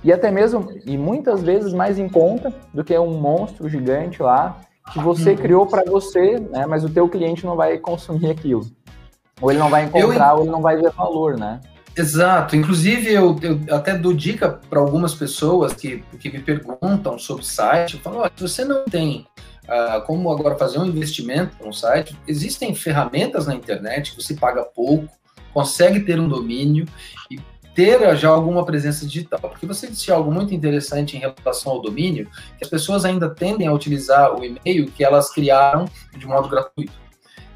[0.03, 4.61] e até mesmo, e muitas vezes mais em conta do que um monstro gigante lá,
[4.93, 5.37] que você uhum.
[5.37, 6.67] criou para você, né?
[6.67, 8.67] Mas o teu cliente não vai consumir aquilo.
[9.41, 10.37] Ou ele não vai encontrar, eu...
[10.37, 11.61] ou ele não vai ver valor, né?
[11.97, 12.57] Exato.
[12.57, 17.95] Inclusive, eu, eu até dou dica para algumas pessoas que, que me perguntam sobre site.
[17.95, 19.27] Eu falo, se você não tem
[19.71, 22.17] uh, como agora fazer um investimento no site.
[22.27, 25.09] Existem ferramentas na internet que você paga pouco,
[25.55, 26.87] consegue ter um domínio
[27.31, 27.39] e
[27.75, 29.41] ter já alguma presença digital.
[29.41, 32.29] Porque você disse algo muito interessante em relação ao domínio,
[32.59, 36.93] que as pessoas ainda tendem a utilizar o e-mail que elas criaram de modo gratuito.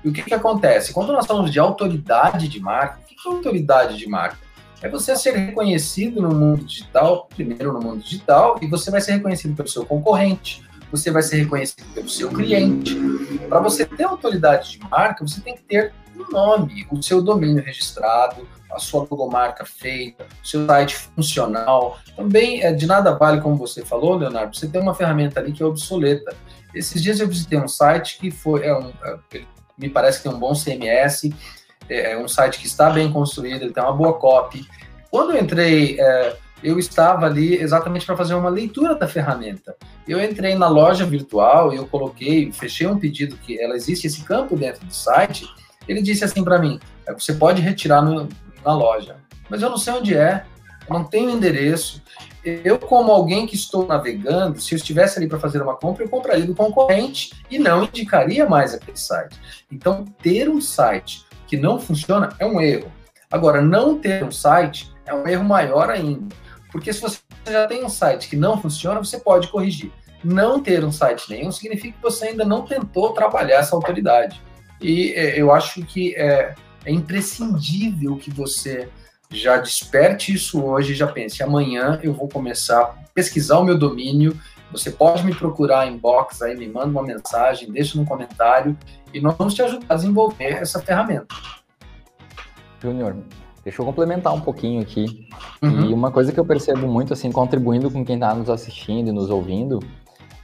[0.05, 0.93] E o que, que acontece?
[0.93, 4.39] Quando nós falamos de autoridade de marca, o que, que é autoridade de marca?
[4.83, 9.13] É você ser reconhecido no mundo digital, primeiro no mundo digital, e você vai ser
[9.13, 10.63] reconhecido pelo seu concorrente,
[10.97, 12.97] você vai ser reconhecido pelo seu cliente.
[13.49, 17.63] Para você ter autoridade de marca, você tem que ter um nome, o seu domínio
[17.63, 21.99] registrado, a sua logomarca feita, o seu site funcional.
[22.15, 25.63] Também é de nada vale, como você falou, Leonardo, você tem uma ferramenta ali que
[25.63, 26.37] é obsoleta.
[26.73, 29.43] Esses dias eu visitei um site que foi, é um, é,
[29.77, 31.29] me parece que tem um bom CMS,
[31.89, 34.65] é, é um site que está bem construído, ele tem uma boa copy.
[35.11, 39.77] Quando eu entrei é, eu estava ali exatamente para fazer uma leitura da ferramenta.
[40.09, 44.25] Eu entrei na loja virtual e eu coloquei, fechei um pedido que ela existe esse
[44.25, 45.47] campo dentro do site.
[45.87, 48.27] Ele disse assim para mim: é, você pode retirar no,
[48.65, 49.17] na loja,
[49.51, 50.47] mas eu não sei onde é.
[50.89, 52.03] Não tenho endereço.
[52.45, 56.11] Eu, como alguém que estou navegando, se eu estivesse ali para fazer uma compra, eu
[56.11, 59.39] compraria do concorrente e não indicaria mais aquele site.
[59.73, 62.93] Então, ter um site que não funciona é um erro.
[63.31, 66.35] Agora, não ter um site é um erro maior ainda.
[66.75, 69.93] Porque se você já tem um site que não funciona, você pode corrigir.
[70.25, 74.43] Não ter um site nenhum significa que você ainda não tentou trabalhar essa autoridade.
[74.81, 76.53] E é, eu acho que é,
[76.85, 78.89] é imprescindível que você
[79.31, 84.37] já desperte isso hoje, já pense, amanhã eu vou começar a pesquisar o meu domínio,
[84.73, 88.77] você pode me procurar em box aí, me manda uma mensagem, deixa no comentário
[89.13, 91.37] e nós vamos te ajudar a desenvolver essa ferramenta.
[92.83, 93.17] Júnior,
[93.65, 95.27] deixa eu complementar um pouquinho aqui.
[95.63, 95.87] Uhum.
[95.87, 99.13] E uma coisa que eu percebo muito, assim, contribuindo com quem está nos assistindo e
[99.13, 99.81] nos ouvindo,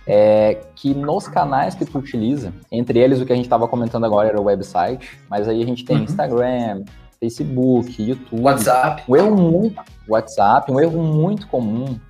[0.07, 4.05] é que nos canais que tu utiliza, entre eles o que a gente estava comentando
[4.05, 6.05] agora era o website, mas aí a gente tem uhum.
[6.05, 6.85] Instagram,
[7.21, 8.43] Facebook, YouTube.
[8.43, 9.05] WhatsApp.
[9.07, 12.01] Um erro muito, WhatsApp, um erro muito comum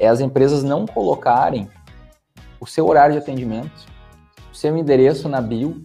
[0.00, 1.68] é as empresas não colocarem
[2.58, 3.86] o seu horário de atendimento,
[4.50, 5.84] o seu endereço na bio.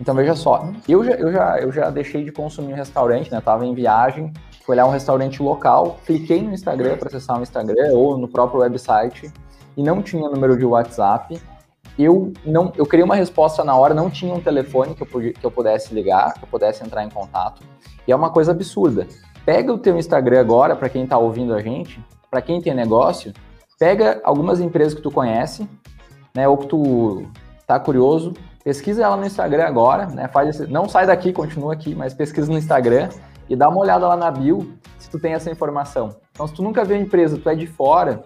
[0.00, 3.40] Então veja só, eu já, eu já, eu já deixei de consumir um restaurante, né?
[3.40, 4.32] Tava em viagem,
[4.64, 8.60] fui olhar um restaurante local, cliquei no Instagram para acessar o Instagram ou no próprio
[8.60, 9.32] website
[9.76, 11.40] e não tinha número de WhatsApp.
[11.98, 15.44] Eu não, eu queria uma resposta na hora, não tinha um telefone que eu, que
[15.44, 17.62] eu pudesse ligar, que eu pudesse entrar em contato.
[18.06, 19.08] E é uma coisa absurda.
[19.44, 23.32] Pega o teu Instagram agora, para quem está ouvindo a gente, para quem tem negócio,
[23.78, 25.68] pega algumas empresas que tu conhece,
[26.34, 27.26] né, ou que tu
[27.66, 28.34] tá curioso,
[28.68, 32.52] pesquisa ela no Instagram agora, né, faz esse, não sai daqui, continua aqui, mas pesquisa
[32.52, 33.08] no Instagram
[33.48, 36.14] e dá uma olhada lá na bio se tu tem essa informação.
[36.32, 38.24] Então, se tu nunca viu a empresa, tu é de fora,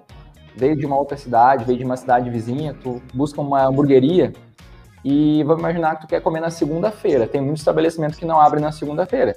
[0.56, 4.32] veio de uma outra cidade, veio de uma cidade vizinha, tu busca uma hamburgueria
[5.04, 7.28] e vamos imaginar que tu quer comer na segunda-feira.
[7.28, 9.36] Tem muitos estabelecimentos que não abrem na segunda-feira.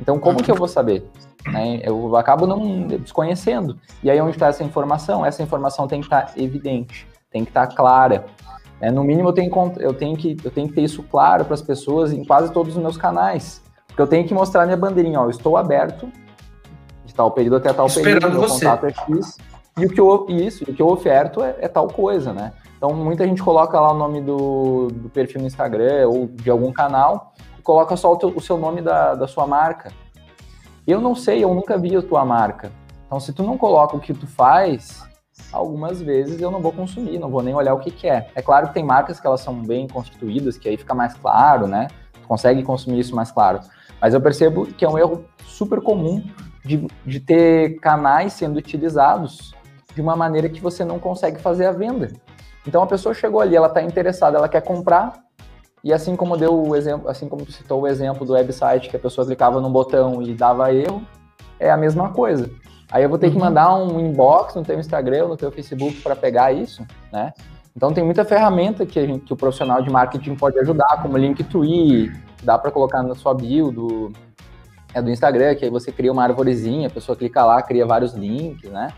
[0.00, 1.04] Então, como que eu vou saber?
[1.48, 1.80] Né?
[1.82, 3.76] Eu acabo não desconhecendo.
[4.04, 5.26] E aí, onde está essa informação?
[5.26, 8.24] Essa informação tem que estar tá evidente, tem que estar tá clara.
[8.82, 11.54] É, no mínimo, eu tenho, eu, tenho que, eu tenho que ter isso claro para
[11.54, 13.62] as pessoas em quase todos os meus canais.
[13.86, 16.10] Porque eu tenho que mostrar minha bandeirinha, ó, eu estou aberto
[17.04, 18.64] de tal período até tal Esperando período, meu você.
[18.64, 19.38] contato é X,
[19.78, 22.52] e o que eu, isso, o que eu oferto é, é, tal coisa, né?
[22.76, 26.72] Então, muita gente coloca lá o nome do, do perfil no Instagram ou de algum
[26.72, 29.92] canal, coloca só o, teu, o seu nome da, da sua marca.
[30.84, 32.72] Eu não sei, eu nunca vi a tua marca.
[33.06, 35.04] Então, se tu não coloca o que tu faz,
[35.52, 38.28] algumas vezes eu não vou consumir, não vou nem olhar o que, que é.
[38.34, 41.66] É claro que tem marcas que elas são bem constituídas, que aí fica mais claro,
[41.66, 41.88] né?
[42.26, 43.60] Consegue consumir isso mais claro.
[44.00, 46.24] Mas eu percebo que é um erro super comum
[46.64, 49.54] de, de ter canais sendo utilizados
[49.94, 52.08] de uma maneira que você não consegue fazer a venda.
[52.66, 55.12] Então a pessoa chegou ali, ela está interessada, ela quer comprar,
[55.84, 59.00] e assim como deu o exemplo, assim como citou o exemplo do website que a
[59.00, 61.02] pessoa clicava num botão e dava erro,
[61.58, 62.50] é a mesma coisa.
[62.92, 63.32] Aí eu vou ter uhum.
[63.32, 67.32] que mandar um inbox no teu Instagram, no teu Facebook para pegar isso, né?
[67.74, 72.12] Então tem muita ferramenta que, gente, que, o profissional de marketing pode ajudar, como Linktree,
[72.42, 74.12] dá para colocar na sua bio do,
[74.92, 78.12] é, do Instagram, que aí você cria uma arvorezinha, a pessoa clica lá, cria vários
[78.12, 78.92] links, né?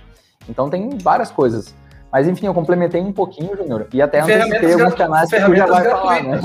[0.48, 1.72] Então tem várias coisas.
[2.11, 5.66] Mas enfim, eu complementei um pouquinho, Júnior, e até antecipei alguns canais que tu já
[5.66, 6.40] vai falar, né?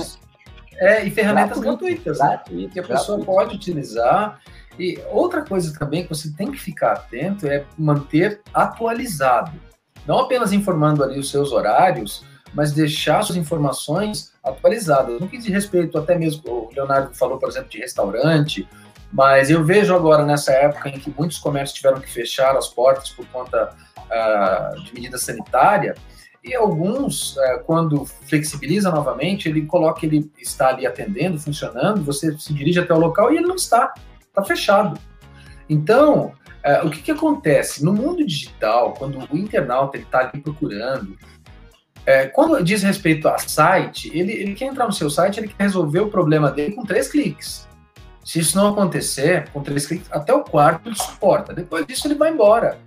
[0.77, 2.69] É, e ferramentas gratuitas, gratuitas né?
[2.71, 3.25] que a pessoa gratuito.
[3.25, 4.39] pode utilizar.
[4.79, 9.51] E outra coisa também que você tem que ficar atento é manter atualizado.
[10.07, 15.19] Não apenas informando ali os seus horários, mas deixar suas informações atualizadas.
[15.19, 18.67] No que diz respeito, até mesmo, o Leonardo falou, por exemplo, de restaurante,
[19.11, 23.09] mas eu vejo agora, nessa época em que muitos comércios tiveram que fechar as portas
[23.09, 25.93] por conta uh, de medida sanitária,
[26.43, 32.53] e alguns, é, quando flexibiliza novamente, ele coloca ele está ali atendendo, funcionando, você se
[32.53, 33.93] dirige até o local e ele não está,
[34.29, 34.99] está fechado.
[35.69, 37.83] Então, é, o que, que acontece?
[37.83, 41.17] No mundo digital, quando o internauta está ali procurando,
[42.05, 45.63] é, quando diz respeito a site, ele, ele quer entrar no seu site, ele quer
[45.63, 47.67] resolver o problema dele com três cliques.
[48.23, 51.53] Se isso não acontecer, com três cliques, até o quarto ele suporta.
[51.53, 52.77] Depois disso, ele vai embora.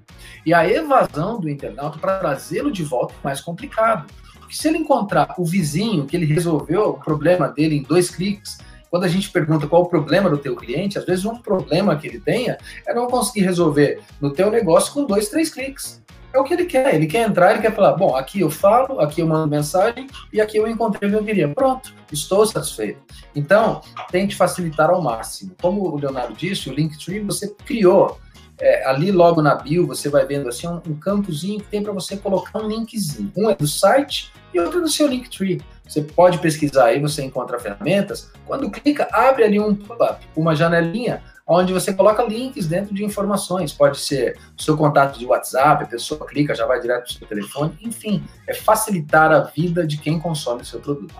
[0.45, 4.07] E a evasão do internauta para trazê-lo de volta é mais complicado.
[4.39, 8.59] Porque se ele encontrar o vizinho que ele resolveu o problema dele em dois cliques,
[8.93, 12.07] quando a gente pergunta qual o problema do teu cliente, às vezes um problema que
[12.07, 16.03] ele tenha é não conseguir resolver no teu negócio com dois, três cliques.
[16.31, 16.95] É o que ele quer.
[16.95, 20.43] Ele quer entrar, ele quer falar, bom, aqui eu falo, aqui eu mando mensagem e
[20.43, 21.49] aqui eu encontrei o que eu queria.
[21.49, 23.01] Pronto, estou satisfeito.
[23.35, 25.53] Então, tente facilitar ao máximo.
[25.63, 28.19] Como o Leonardo disse, o Linktree você criou
[28.61, 31.93] é, ali logo na bio você vai vendo assim um, um campozinho que tem para
[31.93, 33.33] você colocar um linkzinho.
[33.35, 35.63] Um é do site e outro é do seu Linktree.
[35.87, 38.31] Você pode pesquisar aí, você encontra ferramentas.
[38.47, 43.73] Quando clica, abre ali um pop-up, uma janelinha onde você coloca links dentro de informações.
[43.73, 47.27] Pode ser seu contato de WhatsApp, a pessoa clica, já vai direto para o seu
[47.27, 47.77] telefone.
[47.83, 51.15] Enfim, é facilitar a vida de quem consome o seu produto.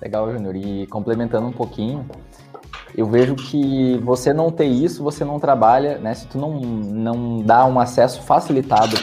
[0.00, 0.56] Legal, Júnior.
[0.56, 2.08] E complementando um pouquinho,
[2.96, 6.14] eu vejo que você não ter isso, você não trabalha, né?
[6.14, 8.96] Se tu não, não dá um acesso facilitado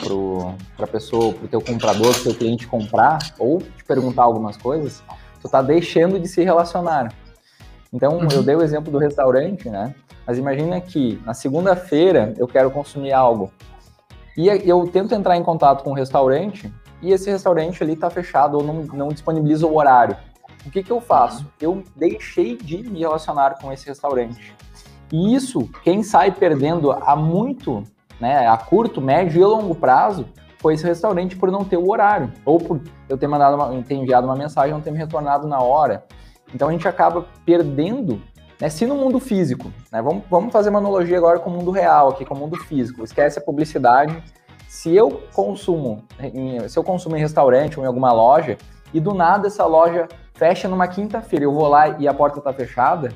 [0.76, 4.24] para a pessoa, para o teu comprador, para o teu cliente comprar ou te perguntar
[4.24, 5.04] algumas coisas,
[5.40, 7.14] tu tá deixando de se relacionar.
[7.94, 8.28] Então, uhum.
[8.32, 9.94] eu dei o exemplo do restaurante, né?
[10.26, 13.52] Mas imagina que na segunda-feira eu quero consumir algo.
[14.36, 18.58] E eu tento entrar em contato com o restaurante e esse restaurante ali está fechado
[18.58, 20.18] ou não, não disponibiliza o horário.
[20.66, 21.44] O que, que eu faço?
[21.44, 21.50] Uhum.
[21.60, 24.56] Eu deixei de me relacionar com esse restaurante.
[25.12, 27.84] E isso, quem sai perdendo a muito,
[28.20, 30.26] né, a curto, médio e longo prazo,
[30.60, 33.96] foi esse restaurante por não ter o horário, ou por eu ter mandado uma, ter
[33.96, 36.06] enviado uma mensagem e não ter me retornado na hora.
[36.56, 38.22] Então a gente acaba perdendo,
[38.60, 41.70] né, se no mundo físico, né, vamos, vamos fazer uma analogia agora com o mundo
[41.70, 44.24] real, aqui com o mundo físico, esquece a publicidade.
[44.68, 46.04] Se eu consumo,
[46.68, 48.58] se eu consumo em restaurante ou em alguma loja,
[48.94, 52.54] e do nada essa loja fecha numa quinta-feira, eu vou lá e a porta está
[52.54, 53.10] fechada,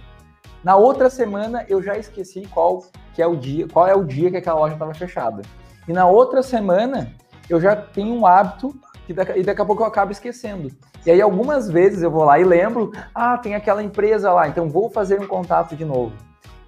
[0.63, 4.29] na outra semana eu já esqueci qual que é o dia, qual é o dia
[4.29, 5.41] que aquela loja estava fechada.
[5.87, 7.13] E na outra semana
[7.49, 10.69] eu já tenho um hábito que daqui, e daqui a pouco eu acabo esquecendo.
[11.05, 14.69] E aí algumas vezes eu vou lá e lembro, ah, tem aquela empresa lá, então
[14.69, 16.11] vou fazer um contato de novo.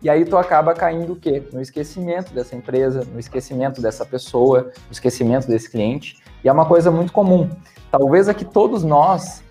[0.02, 1.44] E aí tu acaba caindo o quê?
[1.52, 6.18] No esquecimento dessa empresa, no esquecimento dessa pessoa, no esquecimento desse cliente.
[6.44, 7.50] E é uma coisa muito comum.
[7.92, 9.44] Talvez aqui todos nós,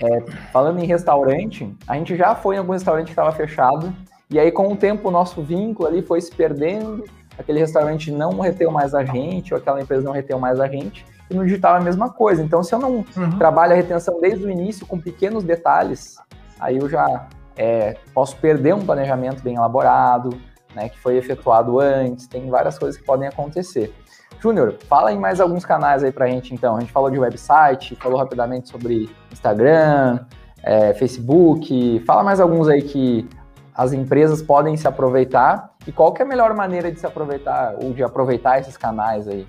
[0.00, 0.20] é,
[0.52, 3.94] falando em restaurante, a gente já foi em algum restaurante que estava fechado,
[4.30, 7.04] e aí com o tempo o nosso vínculo ali foi se perdendo,
[7.38, 11.06] aquele restaurante não reteu mais a gente, ou aquela empresa não reteu mais a gente,
[11.30, 12.42] e no digital é a mesma coisa.
[12.42, 13.38] Então, se eu não uhum.
[13.38, 16.16] trabalho a retenção desde o início com pequenos detalhes,
[16.60, 20.30] aí eu já é, posso perder um planejamento bem elaborado,
[20.74, 23.94] né, que foi efetuado antes, tem várias coisas que podem acontecer.
[24.44, 26.76] Júnior, fala em mais alguns canais aí pra gente, então.
[26.76, 30.18] A gente falou de website, falou rapidamente sobre Instagram,
[30.62, 32.00] é, Facebook.
[32.06, 33.26] Fala mais alguns aí que
[33.74, 37.74] as empresas podem se aproveitar e qual que é a melhor maneira de se aproveitar
[37.82, 39.46] ou de aproveitar esses canais aí?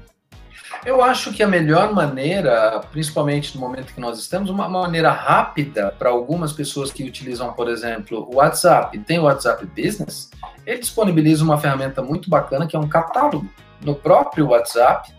[0.86, 5.94] Eu acho que a melhor maneira, principalmente no momento que nós estamos, uma maneira rápida
[5.98, 10.30] para algumas pessoas que utilizam, por exemplo, o WhatsApp, tem o WhatsApp Business,
[10.66, 13.48] ele disponibiliza uma ferramenta muito bacana que é um catálogo
[13.82, 15.12] no próprio WhatsApp.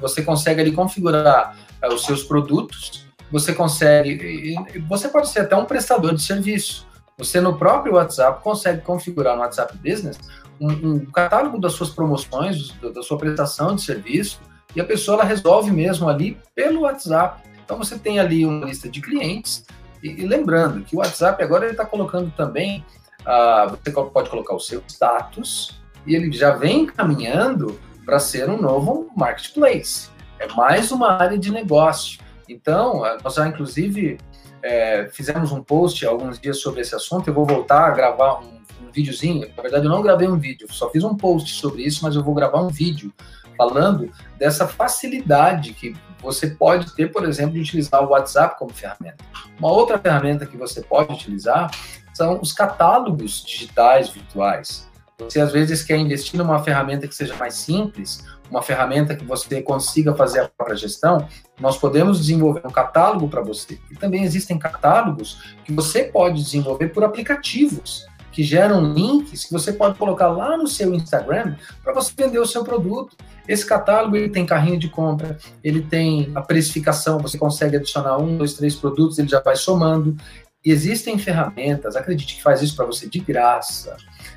[0.00, 4.54] Você consegue ali configurar uh, os seus produtos, você consegue,
[4.88, 6.86] você pode ser até um prestador de serviço.
[7.16, 10.18] Você no próprio WhatsApp consegue configurar no WhatsApp Business
[10.60, 14.40] um, um catálogo das suas promoções, da sua prestação de serviço,
[14.74, 17.42] e a pessoa ela resolve mesmo ali pelo WhatsApp.
[17.64, 19.64] Então você tem ali uma lista de clientes,
[20.02, 22.84] e, e lembrando que o WhatsApp agora ele está colocando também,
[23.20, 28.60] uh, você pode colocar o seu status, e ele já vem caminhando para ser um
[28.60, 30.10] novo marketplace.
[30.38, 32.20] É mais uma área de negócio.
[32.48, 34.18] Então, nós já inclusive
[34.62, 37.28] é, fizemos um post alguns dias sobre esse assunto.
[37.28, 39.48] Eu vou voltar a gravar um, um videozinho.
[39.56, 42.24] Na verdade, eu não gravei um vídeo, só fiz um post sobre isso, mas eu
[42.24, 43.12] vou gravar um vídeo
[43.56, 49.24] falando dessa facilidade que você pode ter, por exemplo, de utilizar o WhatsApp como ferramenta.
[49.58, 51.70] Uma outra ferramenta que você pode utilizar
[52.14, 54.88] são os catálogos digitais virtuais.
[55.18, 59.62] Você às vezes quer investir numa ferramenta que seja mais simples, uma ferramenta que você
[59.62, 61.26] consiga fazer a própria gestão,
[61.58, 63.78] nós podemos desenvolver um catálogo para você.
[63.90, 69.72] E também existem catálogos que você pode desenvolver por aplicativos que geram links que você
[69.72, 73.16] pode colocar lá no seu Instagram para você vender o seu produto.
[73.46, 78.38] Esse catálogo ele tem carrinho de compra, ele tem a precificação, você consegue adicionar um,
[78.38, 80.16] dois, três produtos, ele já vai somando.
[80.64, 83.96] E existem ferramentas, acredite que faz isso para você de graça,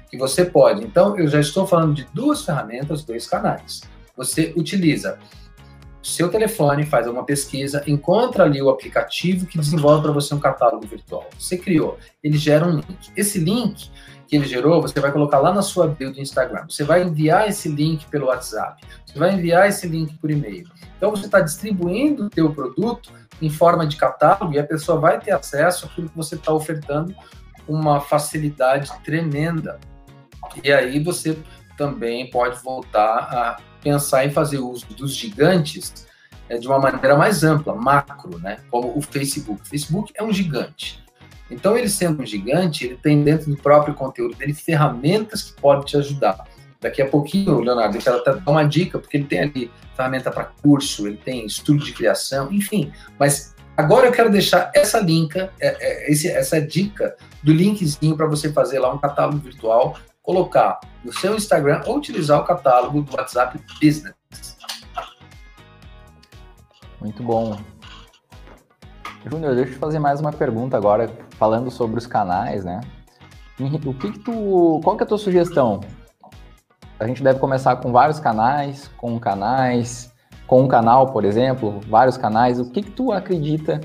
[0.10, 0.84] que você pode.
[0.84, 3.82] Então, eu já estou falando de duas ferramentas, dois canais.
[4.18, 5.20] Você utiliza
[6.06, 10.86] seu telefone, faz uma pesquisa, encontra ali o aplicativo que desenvolve para você um catálogo
[10.86, 11.28] virtual.
[11.38, 13.12] Você criou, ele gera um link.
[13.16, 13.90] Esse link
[14.28, 16.66] que ele gerou, você vai colocar lá na sua bio do Instagram.
[16.70, 18.84] Você vai enviar esse link pelo WhatsApp.
[19.06, 20.68] Você vai enviar esse link por e-mail.
[20.98, 25.20] Então você está distribuindo o teu produto em forma de catálogo e a pessoa vai
[25.20, 27.16] ter acesso àquilo que você está ofertando,
[27.68, 29.80] uma facilidade tremenda.
[30.64, 31.38] E aí você
[31.78, 36.08] também pode voltar a pensar em fazer uso dos gigantes
[36.50, 38.58] é, de uma maneira mais ampla, macro, né?
[38.72, 39.62] Como o Facebook.
[39.62, 41.06] O Facebook é um gigante.
[41.52, 45.86] Então, ele sendo um gigante, ele tem dentro do próprio conteúdo dele ferramentas que podem
[45.86, 46.48] te ajudar.
[46.82, 50.32] Daqui a pouquinho, Leonardo, eu quero até dar uma dica, porque ele tem ali ferramenta
[50.32, 52.92] para curso, ele tem estudo de criação, enfim.
[53.20, 58.52] Mas agora eu quero deixar essa linka, é, é, essa dica do linkzinho para você
[58.52, 59.96] fazer lá um catálogo virtual
[60.26, 64.16] colocar no seu Instagram ou utilizar o catálogo do WhatsApp Business.
[67.00, 67.56] Muito bom.
[69.26, 72.82] Júnior, deixa eu te fazer mais uma pergunta agora, falando sobre os canais, né?
[73.60, 74.82] O que, que tu.
[74.84, 75.82] Qual que é a tua sugestão?
[77.00, 80.14] A gente deve começar com vários canais, com canais,
[80.48, 82.60] com um canal, por exemplo, vários canais.
[82.60, 83.82] O que, que tu acredita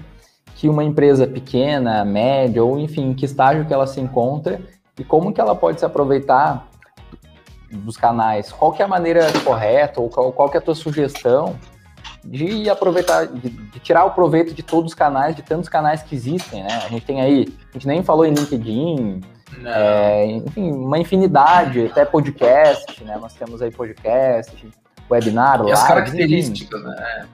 [0.54, 4.60] que uma empresa pequena, média, ou enfim, que estágio que ela se encontra
[5.00, 6.68] e como que ela pode se aproveitar
[7.72, 8.52] dos canais?
[8.52, 11.56] Qual que é a maneira correta ou qual, qual que é a tua sugestão
[12.22, 16.14] de aproveitar, de, de, tirar o proveito de todos os canais, de tantos canais que
[16.14, 16.82] existem, né?
[16.84, 19.22] A gente tem aí, a gente nem falou em LinkedIn,
[19.64, 23.16] é, enfim, uma infinidade, até podcast, né?
[23.18, 24.54] Nós temos aí podcast,
[25.10, 27.26] webinar, e live, as características, enfim, né?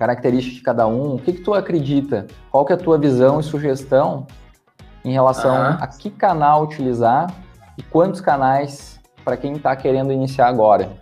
[0.00, 1.14] Características de cada um.
[1.14, 2.26] O que, que tu acredita?
[2.50, 4.26] Qual que é a tua visão e sugestão
[5.04, 5.78] em relação uhum.
[5.80, 7.32] a que canal utilizar
[7.76, 11.00] e quantos canais para quem está querendo iniciar agora?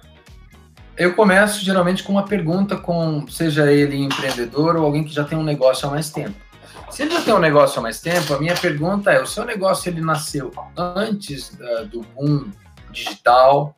[0.96, 5.38] Eu começo geralmente com uma pergunta com, seja ele empreendedor ou alguém que já tem
[5.38, 6.34] um negócio há mais tempo.
[6.90, 9.44] Se ele já tem um negócio há mais tempo, a minha pergunta é: o seu
[9.44, 12.50] negócio ele nasceu antes uh, do boom
[12.90, 13.74] digital?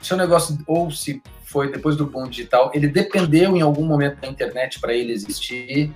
[0.00, 4.20] O seu negócio, ou se foi depois do boom digital, ele dependeu em algum momento
[4.20, 5.92] da internet para ele existir?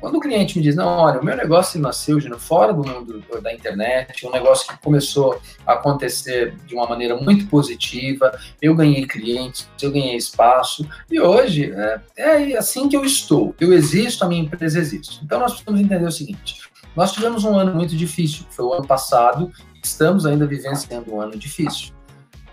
[0.00, 3.24] Quando o cliente me diz, não, olha, o meu negócio nasceu, Gino, fora do mundo
[3.42, 9.06] da internet, um negócio que começou a acontecer de uma maneira muito positiva, eu ganhei
[9.06, 13.54] clientes, eu ganhei espaço, e hoje é, é assim que eu estou.
[13.58, 15.20] Eu existo, a minha empresa existe.
[15.24, 16.60] Então nós precisamos entender o seguinte,
[16.94, 19.50] nós tivemos um ano muito difícil, foi o ano passado,
[19.82, 21.95] estamos ainda vivenciando um ano difícil.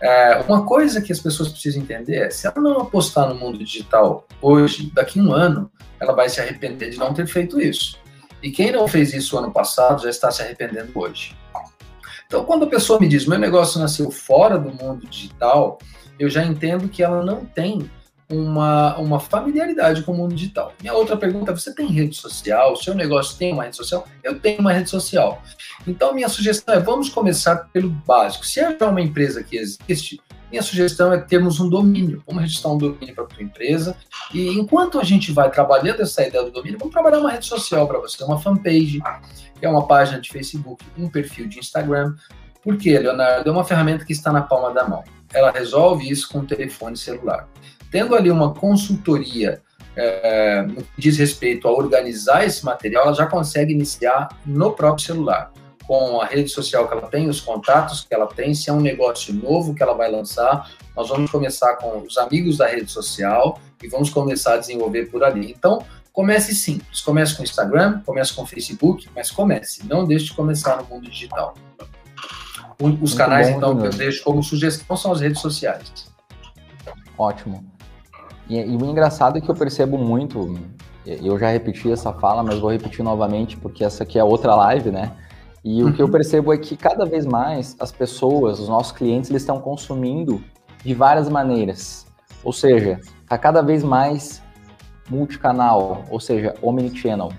[0.04, 3.58] É, uma coisa que as pessoas precisam entender é, se ela não apostar no mundo
[3.58, 7.98] digital hoje, daqui a um ano, ela vai se arrepender de não ter feito isso.
[8.42, 11.38] E quem não fez isso ano passado já está se arrependendo hoje.
[12.28, 15.78] Então, quando a pessoa me diz, meu negócio nasceu fora do mundo digital,
[16.20, 17.90] eu já entendo que ela não tem
[18.30, 20.74] uma, uma familiaridade com o mundo digital.
[20.82, 22.74] Minha outra pergunta é: você tem rede social?
[22.74, 24.08] O seu negócio tem uma rede social?
[24.24, 25.42] Eu tenho uma rede social.
[25.88, 28.46] Então, minha sugestão é: vamos começar pelo básico.
[28.46, 32.24] Se é uma empresa que existe, minha sugestão é termos um domínio.
[32.28, 33.96] Vamos registrar um domínio para a tua empresa.
[34.34, 37.88] E enquanto a gente vai trabalhando essa ideia do domínio, vamos trabalhar uma rede social
[37.88, 39.02] para você, uma fanpage,
[39.60, 42.16] que é uma página de Facebook, um perfil de Instagram.
[42.62, 43.50] Por quê, Leonardo?
[43.50, 45.04] É uma ferramenta que está na palma da mão.
[45.34, 47.48] Ela resolve isso com o telefone celular
[47.94, 49.62] tendo ali uma consultoria
[49.96, 55.06] é, no que diz respeito a organizar esse material, ela já consegue iniciar no próprio
[55.06, 55.52] celular,
[55.86, 58.82] com a rede social que ela tem, os contatos que ela tem, se é um
[58.82, 63.60] negócio novo que ela vai lançar, nós vamos começar com os amigos da rede social
[63.84, 65.52] e vamos começar a desenvolver por ali.
[65.52, 70.26] Então, comece simples, comece com o Instagram, comece com o Facebook, mas comece, não deixe
[70.26, 71.54] de começar no mundo digital.
[72.80, 76.12] Os Muito canais, bom, então, que eu deixo como sugestão são as redes sociais.
[77.16, 77.73] Ótimo.
[78.50, 80.60] E, e, o engraçado é que eu percebo muito,
[81.06, 84.92] eu já repeti essa fala, mas vou repetir novamente, porque essa aqui é outra live,
[84.92, 85.12] né?
[85.64, 86.12] E o que eu uhum.
[86.12, 90.44] percebo é que cada vez mais as pessoas, os nossos clientes, eles estão consumindo
[90.84, 92.06] de várias maneiras.
[92.44, 94.42] Ou seja, está cada vez mais
[95.10, 97.32] multicanal, ou seja, omnichannel.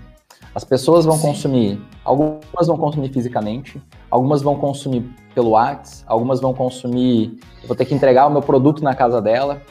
[0.55, 1.27] As pessoas vão Sim.
[1.27, 5.03] consumir, algumas vão consumir fisicamente, algumas vão consumir
[5.35, 9.21] pelo WhatsApp, algumas vão consumir, eu vou ter que entregar o meu produto na casa
[9.21, 9.61] dela,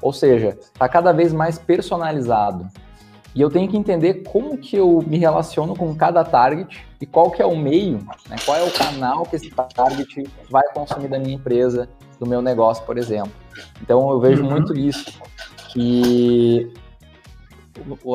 [0.00, 2.68] ou seja, está cada vez mais personalizado.
[3.34, 7.30] E eu tenho que entender como que eu me relaciono com cada target e qual
[7.30, 8.36] que é o meio, né?
[8.44, 11.88] qual é o canal que esse target vai consumir da minha empresa,
[12.18, 13.32] do meu negócio, por exemplo.
[13.82, 14.50] Então eu vejo uhum.
[14.50, 15.20] muito isso,
[15.68, 16.72] que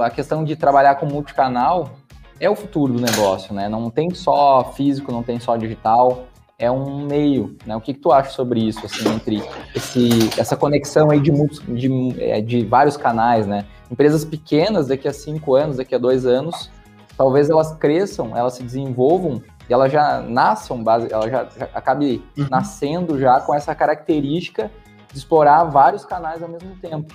[0.01, 1.91] a questão de trabalhar com multicanal
[2.39, 3.69] é o futuro do negócio, né?
[3.69, 6.25] Não tem só físico, não tem só digital
[6.63, 7.75] é um meio, né?
[7.75, 9.43] O que, que tu acha sobre isso, assim, entre
[9.75, 13.65] esse, essa conexão aí de, de, é, de vários canais, né?
[13.91, 16.71] Empresas pequenas, daqui a cinco anos, daqui a dois anos,
[17.17, 22.23] talvez elas cresçam, elas se desenvolvam e elas já nasçam, base, ela já, já acabe
[22.37, 22.47] uhum.
[22.49, 24.71] nascendo já com essa característica
[25.11, 27.13] de explorar vários canais ao mesmo tempo.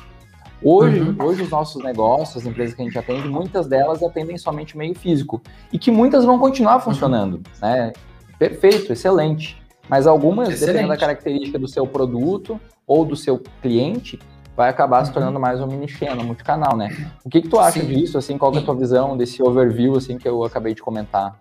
[0.62, 1.16] Hoje, uhum.
[1.24, 4.94] hoje os nossos negócios, as empresas que a gente atende, muitas delas atendem somente meio
[4.94, 5.40] físico
[5.72, 7.42] e que muitas vão continuar funcionando, uhum.
[7.62, 7.92] né?
[8.39, 9.61] Perfeito, excelente.
[9.89, 10.66] Mas algumas, excelente.
[10.66, 14.18] dependendo da característica do seu produto ou do seu cliente,
[14.57, 15.14] vai acabar se uhum.
[15.14, 16.89] tornando mais um mini channel, multicanal, né?
[17.24, 17.86] O que, que tu acha Sim.
[17.86, 21.41] disso, assim, qual é a tua visão desse overview, assim, que eu acabei de comentar?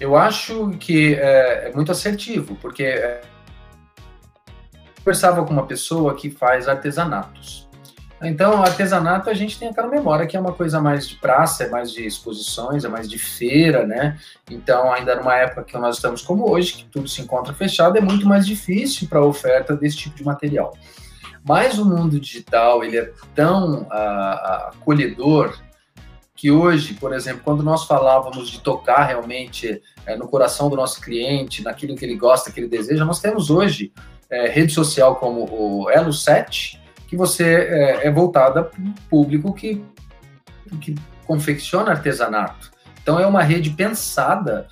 [0.00, 3.20] Eu acho que é, é muito assertivo, porque é,
[4.72, 7.68] eu conversava com uma pessoa que faz artesanatos.
[8.22, 11.68] Então, artesanato a gente tem aquela memória que é uma coisa mais de praça, é
[11.70, 14.18] mais de exposições, é mais de feira, né?
[14.50, 18.00] Então, ainda numa época que nós estamos como hoje, que tudo se encontra fechado, é
[18.00, 20.74] muito mais difícil para a oferta desse tipo de material.
[21.42, 25.58] Mas o mundo digital, ele é tão uh, acolhedor
[26.40, 30.98] que hoje, por exemplo, quando nós falávamos de tocar realmente é, no coração do nosso
[31.00, 33.92] cliente, naquilo que ele gosta, que ele deseja, nós temos hoje
[34.30, 36.79] é, rede social como o Elo 7,
[37.10, 39.84] que você é, é voltada para o público que,
[40.80, 40.94] que
[41.26, 42.70] confecciona artesanato.
[43.02, 44.68] Então é uma rede pensada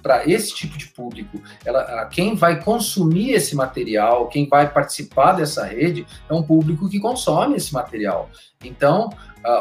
[0.00, 1.42] para esse tipo de público.
[1.64, 7.00] Ela, quem vai consumir esse material, quem vai participar dessa rede, é um público que
[7.00, 8.30] consome esse material.
[8.62, 9.10] Então,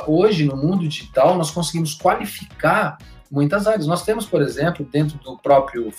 [0.05, 2.99] hoje, no mundo digital, nós conseguimos qualificar
[3.31, 3.87] muitas áreas.
[3.87, 5.91] Nós temos, por exemplo, dentro do próprio.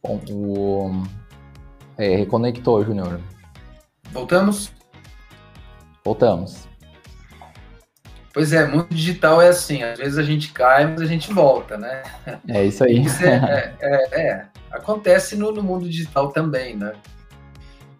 [0.00, 1.02] Bom, o.
[1.96, 3.20] É, reconectou, Júnior.
[4.12, 4.77] Voltamos?
[6.08, 6.66] Voltamos.
[8.32, 11.76] Pois é, mundo digital é assim, às vezes a gente cai, mas a gente volta,
[11.76, 12.02] né?
[12.48, 13.04] É isso aí.
[13.04, 16.94] Isso é, é, é, é, acontece no, no, mundo digital também, né?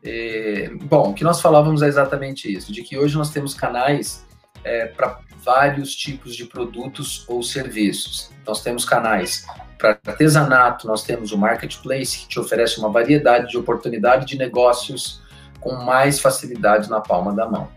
[0.02, 4.26] E, bom, o que nós falávamos é exatamente isso, de que hoje nós temos canais
[4.64, 8.30] é, para vários tipos de produtos ou serviços.
[8.46, 9.44] Nós temos canais
[9.76, 15.20] para artesanato, nós temos o marketplace, que te oferece uma variedade de oportunidade de negócios
[15.60, 17.76] com mais facilidade na palma da mão.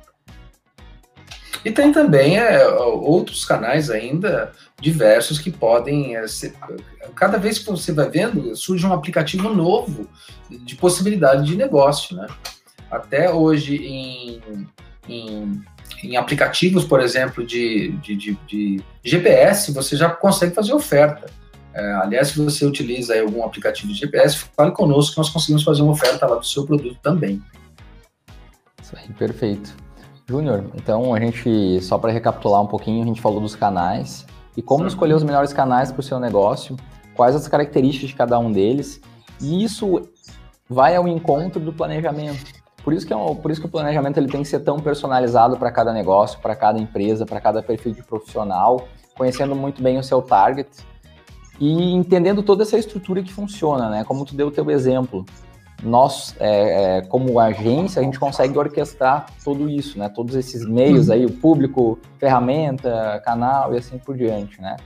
[1.64, 6.16] E tem também é, outros canais ainda diversos que podem.
[6.16, 6.54] É, ser,
[7.16, 10.10] cada vez que você vai vendo, surge um aplicativo novo
[10.50, 12.16] de possibilidade de negócio.
[12.16, 12.28] Né?
[12.90, 14.42] Até hoje, em,
[15.08, 15.62] em,
[16.04, 21.30] em aplicativos, por exemplo, de, de, de, de, GPS, você já consegue fazer oferta.
[21.74, 25.84] É, aliás, se você utiliza algum aplicativo de GPS, fale conosco que nós conseguimos fazer
[25.84, 27.42] uma oferta lá do seu produto também.
[28.82, 29.74] Isso aí, perfeito.
[30.32, 34.26] Júnior, então a gente, só para recapitular um pouquinho, a gente falou dos canais
[34.56, 34.88] e como Sim.
[34.88, 36.78] escolher os melhores canais para o seu negócio,
[37.14, 39.02] quais as características de cada um deles,
[39.42, 40.02] e isso
[40.70, 42.62] vai ao encontro do planejamento.
[42.82, 44.80] Por isso que, é um, por isso que o planejamento ele tem que ser tão
[44.80, 50.00] personalizado para cada negócio, para cada empresa, para cada perfil de profissional, conhecendo muito bem
[50.00, 50.70] o seu target
[51.60, 54.04] e entendendo toda essa estrutura que funciona, né?
[54.06, 55.26] Como tu deu o teu exemplo
[55.82, 60.10] nós, é, é, como agência, a gente consegue orquestrar tudo isso, né?
[60.10, 64.78] Todos esses meios aí, o público, ferramenta, canal e assim por diante, né?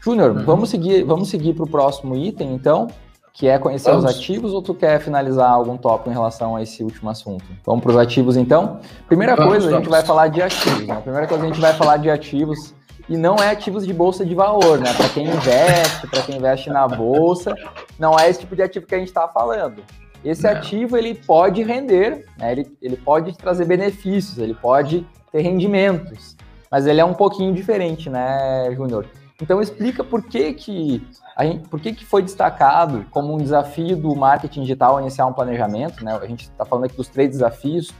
[0.00, 0.44] Júnior, uhum.
[0.44, 2.88] vamos seguir, vamos seguir para o próximo item, então,
[3.32, 4.04] que é conhecer vamos.
[4.04, 7.44] os ativos, ou tu quer finalizar algum tópico em relação a esse último assunto?
[7.64, 8.80] Vamos para os ativos, então?
[9.06, 9.76] Primeira vamos, coisa, vamos.
[9.76, 11.00] a gente vai falar de ativos, né?
[11.02, 12.74] Primeira coisa, a gente vai falar de ativos
[13.08, 14.92] e não é ativos de bolsa de valor, né?
[14.92, 17.54] Para quem investe, para quem investe na bolsa,
[17.98, 19.82] não é esse tipo de ativo que a gente está falando.
[20.24, 20.50] Esse é.
[20.50, 22.52] ativo ele pode render, né?
[22.52, 26.36] ele, ele pode trazer benefícios, ele pode ter rendimentos,
[26.70, 29.06] mas ele é um pouquinho diferente, né, Júnior?
[29.40, 31.04] Então explica por que que,
[31.36, 35.32] a gente, por que que foi destacado como um desafio do marketing digital iniciar um
[35.32, 36.16] planejamento, né?
[36.22, 37.92] A gente está falando aqui dos três desafios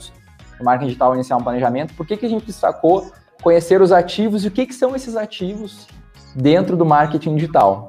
[0.56, 1.94] do marketing digital iniciar um planejamento.
[1.94, 3.10] Por que que a gente destacou
[3.42, 5.88] conhecer os ativos e o que que são esses ativos
[6.36, 7.88] dentro do marketing digital?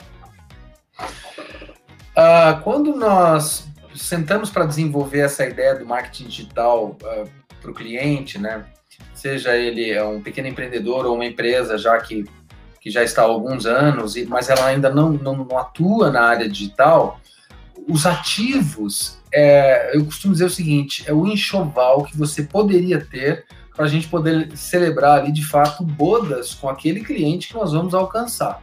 [2.17, 7.25] Uh, quando nós sentamos para desenvolver essa ideia do marketing digital uh, ah,
[7.61, 8.65] para o cliente, né?
[9.13, 12.25] Seja ele é um pequeno empreendedor ou uma empresa já que,
[12.81, 16.49] que já está há alguns anos, mas ela ainda não, não, não atua na área
[16.49, 17.19] digital,
[17.87, 23.45] os ativos, é, eu costumo dizer o seguinte, é o enxoval que você poderia ter
[23.75, 27.93] para a gente poder celebrar ali, de fato, bodas com aquele cliente que nós vamos
[27.93, 28.61] alcançar.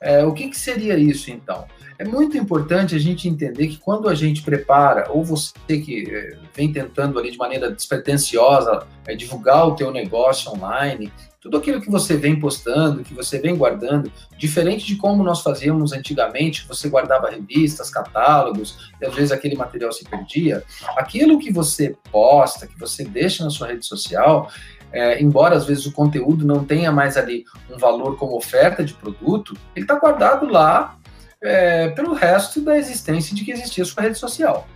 [0.00, 1.66] É, o que, que seria isso, então?
[1.98, 6.38] É muito importante a gente entender que quando a gente prepara, ou você que eh,
[6.54, 11.90] vem tentando ali de maneira despretensiosa é, divulgar o teu negócio online, tudo aquilo que
[11.90, 17.30] você vem postando, que você vem guardando, diferente de como nós fazíamos antigamente, você guardava
[17.30, 20.62] revistas, catálogos, e às vezes aquele material se perdia,
[20.96, 24.50] aquilo que você posta, que você deixa na sua rede social,
[24.92, 28.94] é, embora às vezes o conteúdo não tenha mais ali um valor como oferta de
[28.94, 30.96] produto, ele está guardado lá
[31.40, 34.66] é, pelo resto da existência de que existia sua rede social.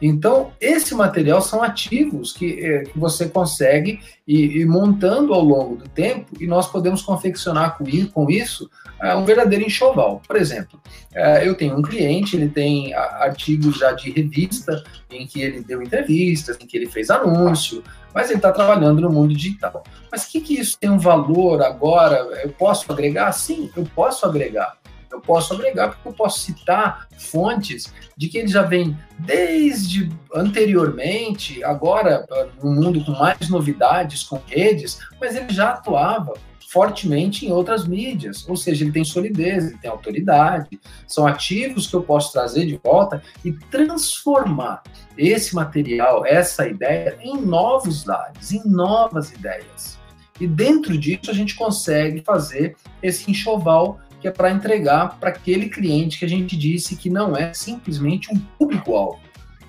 [0.00, 5.76] Então, esse material são ativos que, é, que você consegue ir, ir, montando ao longo
[5.76, 8.70] do tempo e nós podemos confeccionar com, com isso
[9.00, 10.22] é, um verdadeiro enxoval.
[10.26, 10.80] Por exemplo,
[11.14, 15.82] é, eu tenho um cliente, ele tem artigos já de revista em que ele deu
[15.82, 17.82] entrevistas, em que ele fez anúncio,
[18.14, 19.82] mas ele está trabalhando no mundo digital.
[20.10, 22.16] Mas o que, que isso tem um valor agora?
[22.42, 23.30] Eu posso agregar?
[23.32, 24.77] Sim, eu posso agregar.
[25.10, 31.62] Eu posso agregar porque eu posso citar fontes de que ele já vem desde anteriormente,
[31.64, 32.26] agora
[32.62, 36.34] no mundo com mais novidades, com redes, mas ele já atuava
[36.68, 41.96] fortemente em outras mídias, ou seja, ele tem solidez, ele tem autoridade, são ativos que
[41.96, 44.82] eu posso trazer de volta e transformar
[45.16, 49.98] esse material, essa ideia, em novos dados, em novas ideias.
[50.38, 55.68] E dentro disso a gente consegue fazer esse enxoval que é para entregar para aquele
[55.68, 59.20] cliente que a gente disse que não é simplesmente um público-alvo,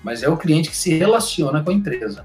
[0.02, 2.24] mas é o cliente que se relaciona com a empresa.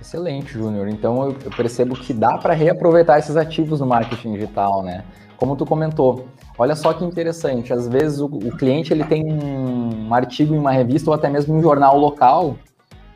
[0.00, 0.88] Excelente, Júnior.
[0.88, 5.04] Então eu, percebo que dá para reaproveitar esses ativos no marketing digital, né?
[5.36, 6.28] Como tu comentou.
[6.56, 7.72] Olha só que interessante.
[7.72, 11.54] Às vezes o, o cliente ele tem um artigo em uma revista ou até mesmo
[11.54, 12.56] um jornal local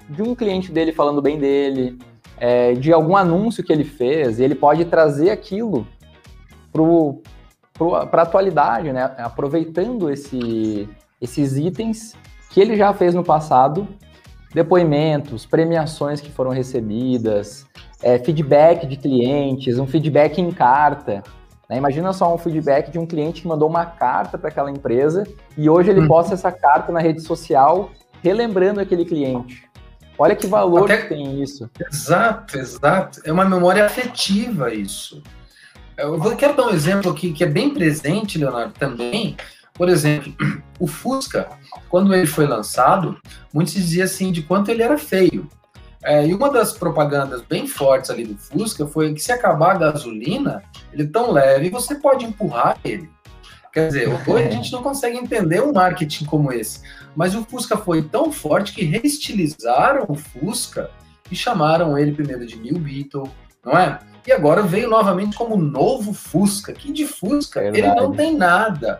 [0.08, 1.98] de um cliente dele falando bem dele,
[2.38, 5.86] é, de algum anúncio que ele fez, e ele pode trazer aquilo
[6.72, 9.14] para a atualidade, né?
[9.18, 10.88] Aproveitando esse,
[11.20, 12.14] esses itens
[12.50, 13.86] que ele já fez no passado
[14.52, 17.66] depoimentos, premiações que foram recebidas,
[18.02, 21.22] é, feedback de clientes, um feedback em carta.
[21.68, 21.76] Né?
[21.76, 25.24] Imagina só um feedback de um cliente que mandou uma carta para aquela empresa
[25.56, 26.08] e hoje ele uhum.
[26.08, 27.90] posta essa carta na rede social
[28.22, 29.68] relembrando aquele cliente.
[30.18, 31.02] Olha que valor Até...
[31.02, 31.70] que tem isso.
[31.78, 33.20] Exato, exato.
[33.24, 35.22] É uma memória afetiva isso.
[35.98, 39.36] Eu quero dar um exemplo aqui que é bem presente, Leonardo, também,
[39.74, 40.32] por exemplo,
[40.78, 41.48] o Fusca,
[41.88, 43.18] quando ele foi lançado,
[43.52, 45.48] muitos diziam assim de quanto ele era feio.
[46.02, 49.78] É, e uma das propagandas bem fortes ali do Fusca foi que se acabar a
[49.78, 53.10] gasolina, ele é tão leve, você pode empurrar ele.
[53.72, 56.80] Quer dizer, hoje a gente não consegue entender um marketing como esse.
[57.16, 60.90] Mas o Fusca foi tão forte que reestilizaram o Fusca
[61.30, 63.28] e chamaram ele primeiro de New Beetle,
[63.64, 63.98] não é?
[64.28, 66.74] E agora veio novamente como novo Fusca.
[66.74, 67.80] Que de Fusca Verdade.
[67.80, 68.98] ele não tem nada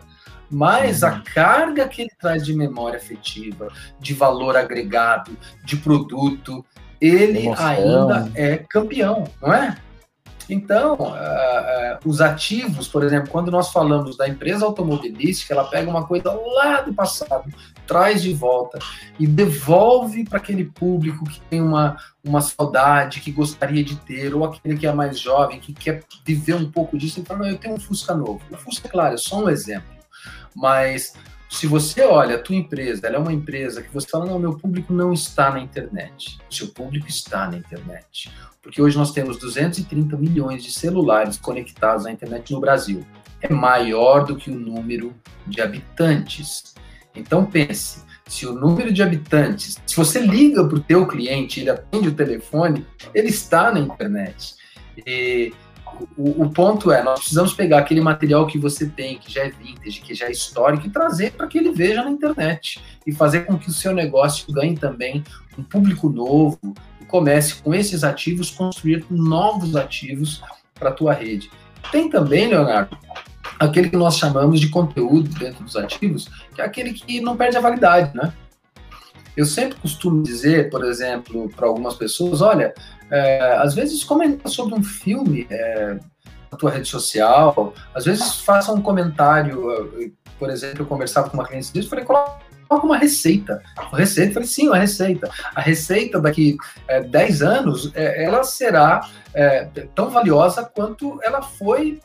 [0.51, 1.21] mas a uhum.
[1.31, 3.67] carga que ele traz de memória afetiva,
[3.99, 6.65] de valor agregado, de produto,
[6.99, 7.67] ele Emoção.
[7.67, 9.77] ainda é campeão, não é?
[10.49, 15.89] Então, uh, uh, os ativos, por exemplo, quando nós falamos da empresa automobilística, ela pega
[15.89, 17.53] uma coisa lá do passado,
[17.85, 18.79] traz de volta
[19.19, 24.43] e devolve para aquele público que tem uma, uma saudade, que gostaria de ter, ou
[24.43, 27.57] aquele que é mais jovem, que quer viver um pouco disso, e fala, não, eu
[27.57, 28.41] tenho um Fusca novo.
[28.51, 29.87] O Fusca, claro, é só um exemplo.
[30.55, 31.13] Mas
[31.49, 34.55] se você olha a tua empresa, ela é uma empresa que você fala, não, meu
[34.57, 36.37] público não está na internet.
[36.49, 38.31] Seu público está na internet.
[38.61, 43.03] Porque hoje nós temos 230 milhões de celulares conectados à internet no Brasil.
[43.41, 45.13] É maior do que o número
[45.47, 46.75] de habitantes.
[47.15, 51.71] Então pense, se o número de habitantes, se você liga para o teu cliente, ele
[51.71, 54.53] atende o telefone, ele está na internet.
[55.05, 55.51] E
[56.17, 59.49] o, o, ponto é, nós precisamos pegar aquele material que você tem, que já é
[59.49, 63.45] vintage, que já é histórico, e trazer para que ele veja na internet e fazer
[63.45, 65.23] com que o seu negócio ganhe também
[65.57, 66.59] um público novo
[67.01, 70.41] e comece com esses ativos construir novos ativos
[70.73, 71.49] para a tua rede.
[71.91, 72.97] Tem também, Leonardo,
[73.59, 77.57] aquele que nós chamamos de conteúdo dentro dos ativos, que é aquele que não perde
[77.57, 78.33] a validade, né?
[79.35, 82.73] Eu sempre costumo dizer, por exemplo, para algumas pessoas, olha,
[83.11, 85.97] é, às vezes comenta sobre um filme é,
[86.51, 91.45] na tua rede social, às vezes faça um comentário, por exemplo, eu conversava com uma
[91.45, 92.39] cliente disso, falei, coloca
[92.85, 93.61] uma receita.
[93.89, 95.29] Uma receita, falei, sim, uma receita.
[95.55, 96.55] A receita daqui
[96.87, 101.99] é, 10 anos, é, ela será é, tão valiosa quanto ela foi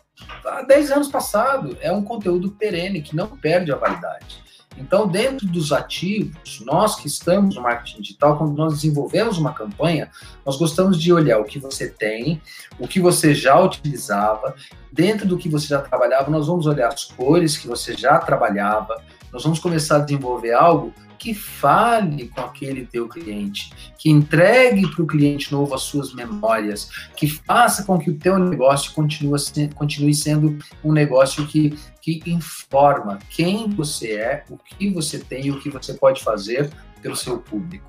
[0.44, 1.76] há 10 anos passado.
[1.80, 4.43] É um conteúdo perene que não perde a validade.
[4.76, 10.10] Então, dentro dos ativos, nós que estamos no marketing digital, quando nós desenvolvemos uma campanha,
[10.44, 12.40] nós gostamos de olhar o que você tem,
[12.78, 14.54] o que você já utilizava,
[14.92, 19.00] dentro do que você já trabalhava, nós vamos olhar as cores que você já trabalhava,
[19.32, 20.92] nós vamos começar a desenvolver algo
[21.24, 26.90] que fale com aquele teu cliente, que entregue para o cliente novo as suas memórias,
[27.16, 29.40] que faça com que o teu negócio continue,
[29.74, 35.50] continue sendo um negócio que, que informa quem você é, o que você tem e
[35.50, 36.70] o que você pode fazer
[37.00, 37.86] pelo seu público.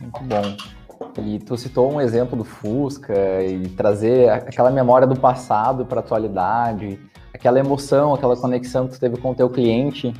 [0.00, 0.56] Muito bom.
[1.22, 6.02] E tu citou um exemplo do Fusca e trazer aquela memória do passado para a
[6.02, 6.98] atualidade,
[7.34, 10.14] aquela emoção, aquela conexão que tu teve com o teu cliente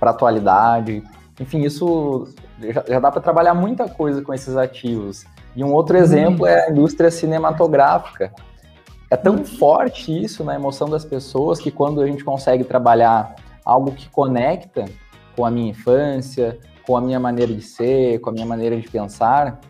[0.00, 1.04] para atualidade.
[1.38, 2.26] Enfim, isso
[2.58, 5.24] já, já dá para trabalhar muita coisa com esses ativos.
[5.54, 8.32] E um outro exemplo é a indústria cinematográfica.
[9.10, 13.34] É tão forte isso na emoção das pessoas que quando a gente consegue trabalhar
[13.64, 14.86] algo que conecta
[15.36, 18.88] com a minha infância, com a minha maneira de ser, com a minha maneira de
[18.88, 19.60] pensar,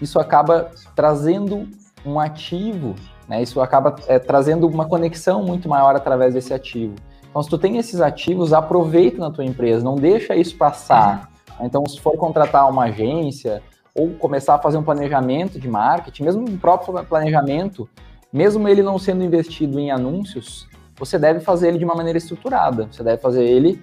[0.00, 1.68] isso acaba trazendo
[2.04, 2.94] um ativo,
[3.28, 3.42] né?
[3.42, 6.94] Isso acaba é, trazendo uma conexão muito maior através desse ativo.
[7.30, 11.30] Então, se tu tem esses ativos, aproveita na tua empresa, não deixa isso passar.
[11.60, 13.62] Então, se for contratar uma agência
[13.94, 17.88] ou começar a fazer um planejamento de marketing, mesmo o próprio planejamento,
[18.32, 22.88] mesmo ele não sendo investido em anúncios, você deve fazer ele de uma maneira estruturada.
[22.90, 23.82] Você deve fazer ele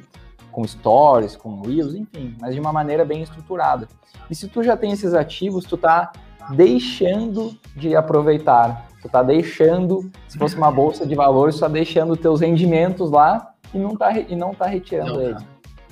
[0.52, 3.88] com stories, com reels, enfim, mas de uma maneira bem estruturada.
[4.30, 6.12] E se tu já tem esses ativos, tu tá
[6.52, 8.87] deixando de aproveitar.
[9.02, 13.54] Tu tá deixando, se fosse uma bolsa de valores, tu tá deixando teus rendimentos lá
[13.74, 15.46] e não tá, e não tá retirando não, eles.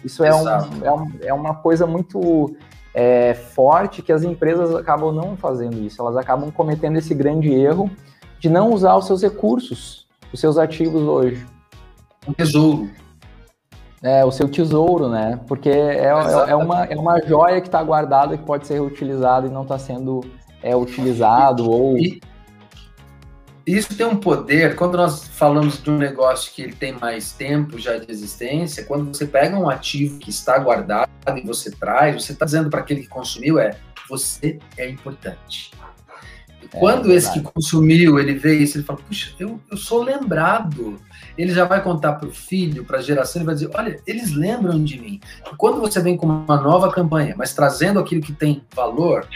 [0.04, 2.56] Isso é, um, é, um, é, uma coisa muito
[2.94, 6.02] é, forte que as empresas acabam não fazendo isso.
[6.02, 7.90] Elas acabam cometendo esse grande erro
[8.40, 11.46] de não usar os seus recursos, os seus ativos hoje.
[12.28, 12.90] Um tesouro.
[14.04, 15.40] É, o seu tesouro, né?
[15.48, 19.48] Porque é, é, é uma, é uma joia que está guardada que pode ser reutilizada
[19.48, 20.22] e não está sendo
[20.62, 21.98] é, utilizado ou...
[21.98, 22.22] E
[23.66, 27.80] isso tem um poder, quando nós falamos de um negócio que ele tem mais tempo
[27.80, 32.32] já de existência, quando você pega um ativo que está guardado e você traz, você
[32.32, 33.76] está dizendo para aquele que consumiu é
[34.08, 35.72] você é importante.
[36.76, 41.00] É, quando esse que consumiu, ele vê isso, ele fala, puxa, eu, eu sou lembrado.
[41.38, 44.32] Ele já vai contar para o filho, para a geração, ele vai dizer, olha, eles
[44.32, 45.20] lembram de mim.
[45.58, 49.28] Quando você vem com uma nova campanha, mas trazendo aquilo que tem valor,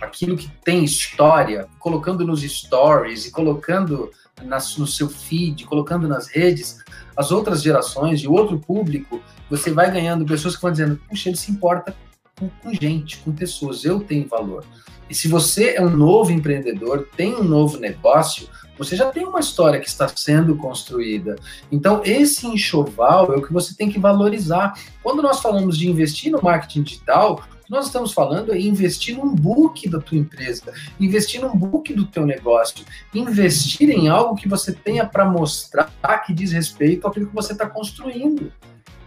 [0.00, 4.10] aquilo que tem história, colocando nos stories e colocando
[4.42, 6.78] nas, no seu feed, colocando nas redes,
[7.16, 11.36] as outras gerações e outro público, você vai ganhando pessoas que vão dizendo, puxa, ele
[11.36, 11.94] se importa
[12.38, 14.64] com, com gente, com pessoas, eu tenho valor.
[15.10, 18.48] E se você é um novo empreendedor, tem um novo negócio,
[18.78, 21.36] você já tem uma história que está sendo construída.
[21.70, 24.72] Então, esse enxoval é o que você tem que valorizar.
[25.02, 29.88] Quando nós falamos de investir no marketing digital, nós estamos falando é investir num book
[29.88, 35.04] da tua empresa, investir num book do teu negócio, investir em algo que você tenha
[35.04, 35.90] para mostrar
[36.24, 38.52] que diz respeito àquilo que você está construindo.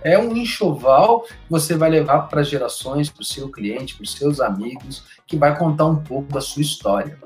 [0.04, 4.14] É um enxoval que você vai levar para gerações, para o seu cliente, para os
[4.14, 7.18] seus amigos, que vai contar um pouco da sua história.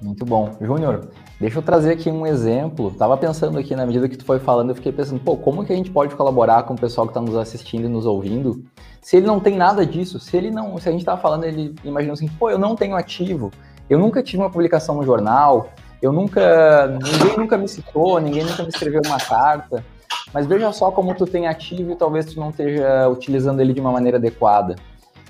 [0.00, 0.56] Muito bom.
[0.60, 2.90] Júnior, deixa eu trazer aqui um exemplo.
[2.92, 5.72] Tava pensando aqui, na medida que tu foi falando, eu fiquei pensando, pô, como que
[5.72, 8.64] a gente pode colaborar com o pessoal que está nos assistindo e nos ouvindo
[9.00, 11.74] se ele não tem nada disso, se ele não, se a gente está falando, ele
[11.82, 13.50] imagina assim, pô, eu não tenho ativo,
[13.88, 15.70] eu nunca tive uma publicação no jornal,
[16.02, 19.84] eu nunca, ninguém nunca me citou, ninguém nunca me escreveu uma carta,
[20.32, 23.80] mas veja só como tu tem ativo e talvez tu não esteja utilizando ele de
[23.80, 24.76] uma maneira adequada.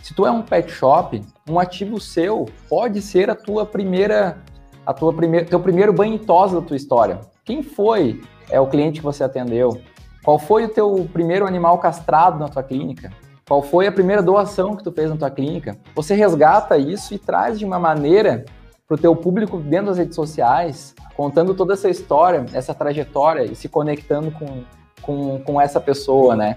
[0.02, 4.38] Se tu é um pet shop, um ativo seu pode ser a tua primeira,
[4.86, 7.20] a tua primeira, teu primeiro banho da tua história.
[7.44, 9.80] Quem foi é o cliente que você atendeu?
[10.24, 13.10] Qual foi o teu primeiro animal castrado na tua clínica?
[13.46, 15.76] Qual foi a primeira doação que tu fez na tua clínica?
[15.94, 18.44] Você resgata isso e traz de uma maneira
[18.86, 23.54] para o teu público dentro das redes sociais, contando toda essa história, essa trajetória e
[23.54, 24.62] se conectando com,
[25.02, 26.56] com, com essa pessoa, né?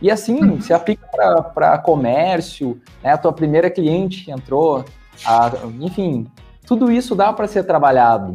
[0.00, 1.06] E assim, se aplica
[1.54, 3.12] para comércio, né?
[3.12, 4.84] A tua primeira cliente que entrou,
[5.24, 6.26] a, enfim,
[6.66, 8.34] tudo isso dá para ser trabalhado.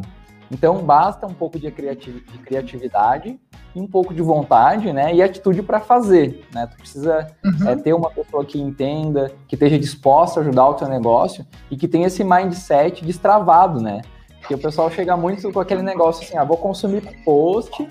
[0.50, 3.38] Então, basta um pouco de, criatividade
[3.80, 6.66] um pouco de vontade, né, e atitude para fazer, né?
[6.66, 7.68] Tu precisa uhum.
[7.68, 11.76] é, ter uma pessoa que entenda, que esteja disposta a ajudar o teu negócio e
[11.76, 14.00] que tenha esse mindset destravado, né?
[14.40, 17.86] Porque o pessoal chega muito com aquele negócio assim, ah, vou consumir post,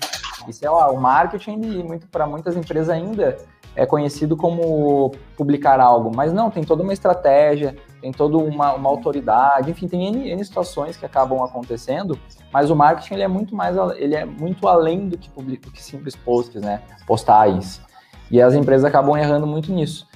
[0.48, 3.36] e sei lá, o marketing muito para muitas empresas ainda
[3.74, 8.88] é conhecido como publicar algo, mas não, tem toda uma estratégia, tem toda uma, uma
[8.88, 12.18] autoridade, enfim, tem N, N, situações que acabam acontecendo,
[12.50, 15.72] mas o marketing ele é muito mais, ele é muito além do que, publica, do
[15.72, 17.82] que simples posts, né, postagens,
[18.30, 20.08] e as empresas acabam errando muito nisso.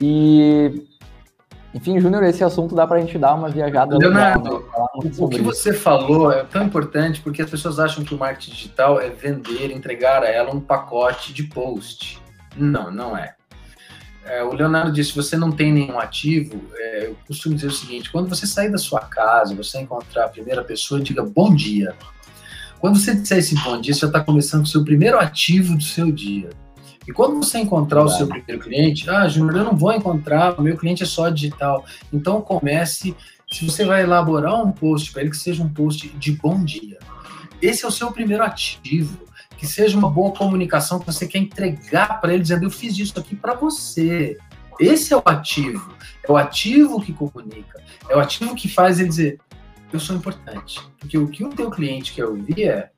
[0.00, 0.84] E,
[1.74, 3.98] enfim, Júnior, esse assunto dá para a gente dar uma viajada.
[3.98, 8.14] Leonardo, legal, né, o que você falou é tão importante porque as pessoas acham que
[8.14, 12.22] o marketing digital é vender, entregar a ela um pacote de post.
[12.56, 13.34] Não, não é.
[14.24, 17.72] é o Leonardo disse: se você não tem nenhum ativo, é, eu costumo dizer o
[17.72, 21.96] seguinte: quando você sair da sua casa, você encontrar a primeira pessoa, diga bom dia.
[22.78, 25.82] Quando você disser esse bom dia, você já está começando o seu primeiro ativo do
[25.82, 26.50] seu dia.
[27.06, 30.62] E quando você encontrar o seu primeiro cliente, ah, Júnior, eu não vou encontrar, o
[30.62, 31.84] meu cliente é só digital.
[32.12, 33.14] Então comece,
[33.50, 36.98] se você vai elaborar um post para ele, que seja um post de bom dia.
[37.60, 39.24] Esse é o seu primeiro ativo
[39.56, 43.18] que seja uma boa comunicação que você quer entregar para ele, dizendo: Eu fiz isso
[43.18, 44.36] aqui para você.
[44.78, 45.94] Esse é o ativo.
[46.22, 47.82] É o ativo que comunica.
[48.08, 49.40] É o ativo que faz ele dizer:
[49.92, 50.80] Eu sou importante.
[50.98, 52.90] Porque o que o teu cliente quer ouvir é: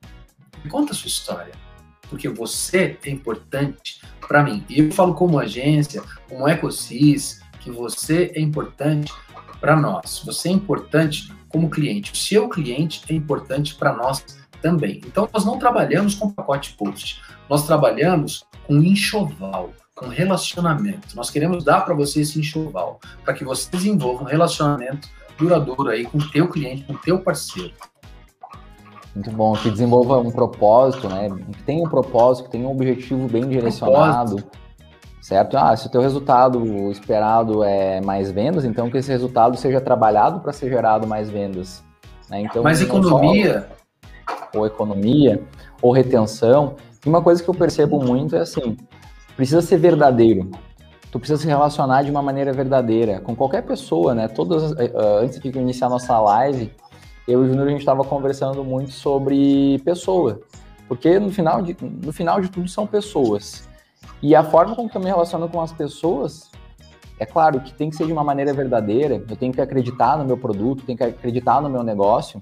[0.68, 1.52] conta a sua história.
[2.08, 4.64] Porque você é importante para mim.
[4.68, 9.12] E eu falo como agência, como EcoSys, que você é importante
[9.60, 10.22] para nós.
[10.24, 12.12] Você é importante como cliente.
[12.12, 14.24] O seu cliente é importante para nós
[14.60, 15.00] também.
[15.06, 21.14] Então, nós não trabalhamos com pacote post, nós trabalhamos com enxoval, com relacionamento.
[21.14, 26.04] Nós queremos dar para você esse enxoval, para que você desenvolva um relacionamento duradouro aí
[26.04, 27.72] com o teu cliente, com o teu parceiro.
[29.16, 31.30] Muito bom, que desenvolva um propósito, né?
[31.30, 34.36] Que tenha um propósito, que tenha um objetivo bem direcionado.
[34.36, 34.66] Propósito.
[35.22, 35.56] Certo?
[35.56, 40.40] Ah, se o teu resultado esperado é mais vendas, então que esse resultado seja trabalhado
[40.40, 41.82] para ser gerado mais vendas.
[42.28, 42.42] Né?
[42.42, 43.66] Então, mais economia.
[44.52, 45.42] Só, ou economia,
[45.80, 46.76] ou retenção.
[47.04, 48.76] E uma coisa que eu percebo muito é assim,
[49.34, 50.50] precisa ser verdadeiro.
[51.10, 54.28] Tu precisa se relacionar de uma maneira verdadeira com qualquer pessoa, né?
[54.28, 54.76] Todas, uh,
[55.22, 56.70] antes de iniciar nossa live,
[57.26, 60.40] eu e o Júnior a gente estava conversando muito sobre pessoa,
[60.88, 63.68] porque no final de, no final de tudo são pessoas.
[64.22, 66.50] E a forma como eu me relaciono com as pessoas,
[67.18, 70.24] é claro que tem que ser de uma maneira verdadeira, eu tenho que acreditar no
[70.24, 72.40] meu produto, tenho que acreditar no meu negócio,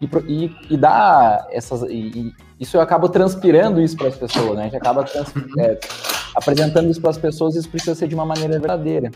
[0.00, 1.82] e, e, e dar essas.
[1.82, 4.62] E, isso eu acabo transpirando isso para as pessoas, né?
[4.62, 5.04] A gente acaba
[5.58, 5.78] é,
[6.34, 9.10] apresentando isso para as pessoas e isso precisa ser de uma maneira verdadeira.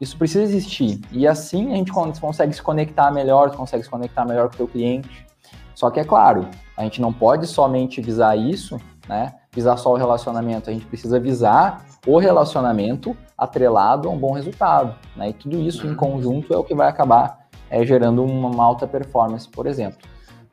[0.00, 1.00] Isso precisa existir.
[1.10, 4.68] E assim a gente consegue se conectar melhor, consegue se conectar melhor com o teu
[4.68, 5.26] cliente.
[5.74, 8.78] Só que é claro, a gente não pode somente visar isso,
[9.08, 9.34] né?
[9.52, 10.68] Visar só o relacionamento.
[10.68, 15.30] A gente precisa visar o relacionamento atrelado a um bom resultado, né?
[15.30, 19.48] E tudo isso em conjunto é o que vai acabar é, gerando uma alta performance,
[19.48, 19.98] por exemplo.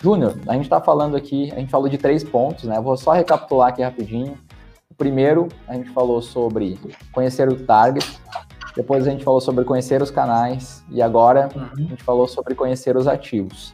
[0.01, 2.79] Júnior, a gente está falando aqui, a gente falou de três pontos, né?
[2.81, 4.37] Vou só recapitular aqui rapidinho.
[4.89, 6.77] O primeiro, a gente falou sobre
[7.11, 8.19] conhecer o target,
[8.75, 11.67] depois a gente falou sobre conhecer os canais e agora uhum.
[11.73, 13.73] a gente falou sobre conhecer os ativos.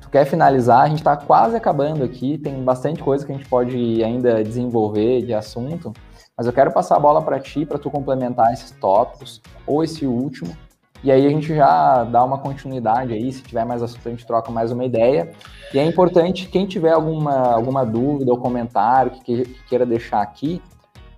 [0.00, 0.82] Tu quer finalizar?
[0.82, 5.22] A gente está quase acabando aqui, tem bastante coisa que a gente pode ainda desenvolver
[5.22, 5.92] de assunto,
[6.36, 10.06] mas eu quero passar a bola para ti para tu complementar esses tópicos ou esse
[10.06, 10.56] último.
[11.02, 14.26] E aí a gente já dá uma continuidade aí, se tiver mais assunto a gente
[14.26, 15.30] troca mais uma ideia.
[15.72, 20.60] E é importante, quem tiver alguma, alguma dúvida ou comentário que, que queira deixar aqui,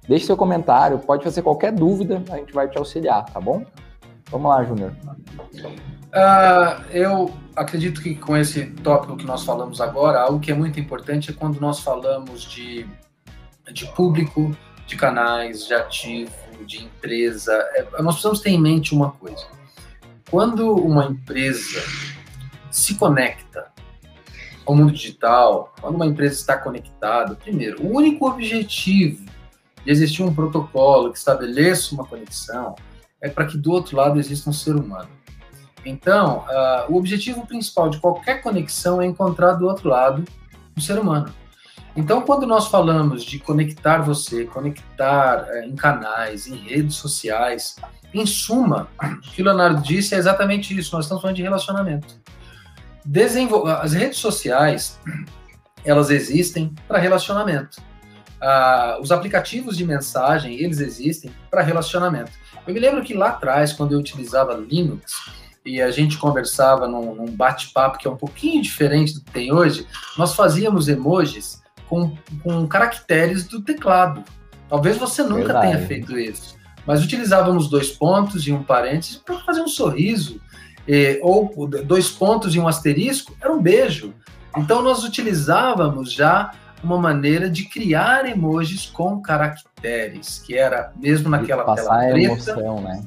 [0.09, 3.65] Deixe seu comentário, pode fazer qualquer dúvida, a gente vai te auxiliar, tá bom?
[4.31, 4.93] Vamos lá, Júnior.
[6.11, 10.79] Uh, eu acredito que com esse tópico que nós falamos agora, algo que é muito
[10.81, 12.87] importante é quando nós falamos de,
[13.73, 16.33] de público, de canais, de ativo,
[16.65, 17.53] de empresa.
[17.75, 19.47] É, nós precisamos ter em mente uma coisa.
[20.31, 21.81] Quando uma empresa
[22.71, 23.67] se conecta
[24.65, 29.25] ao mundo digital, quando uma empresa está conectada, primeiro, o único objetivo
[29.85, 32.74] de existir um protocolo que estabeleça uma conexão,
[33.20, 35.09] é para que do outro lado exista um ser humano.
[35.85, 40.24] Então, uh, o objetivo principal de qualquer conexão é encontrar do outro lado
[40.76, 41.33] um ser humano.
[41.97, 47.76] Então, quando nós falamos de conectar você, conectar uh, em canais, em redes sociais,
[48.12, 50.95] em suma, o que o Leonardo disse é exatamente isso.
[50.95, 52.20] Nós estamos falando de relacionamento.
[53.05, 54.99] Desenvol As redes sociais,
[55.85, 57.81] elas existem para relacionamento.
[58.41, 62.32] Uh, os aplicativos de mensagem, eles existem para relacionamento.
[62.66, 65.12] Eu me lembro que lá atrás, quando eu utilizava Linux,
[65.64, 69.53] e a gente conversava num, num bate-papo que é um pouquinho diferente do que tem
[69.53, 69.86] hoje,
[70.16, 74.24] nós fazíamos emojis com, com caracteres do teclado.
[74.70, 75.66] Talvez você nunca Verdade.
[75.66, 80.41] tenha feito isso, mas utilizávamos dois pontos e um parênteses para fazer um sorriso,
[81.20, 84.14] ou dois pontos e um asterisco, era um beijo.
[84.57, 86.53] Então nós utilizávamos já
[86.83, 92.18] uma maneira de criar emojis com caracteres, que era mesmo naquela tela preta.
[92.18, 93.03] Emoção, né?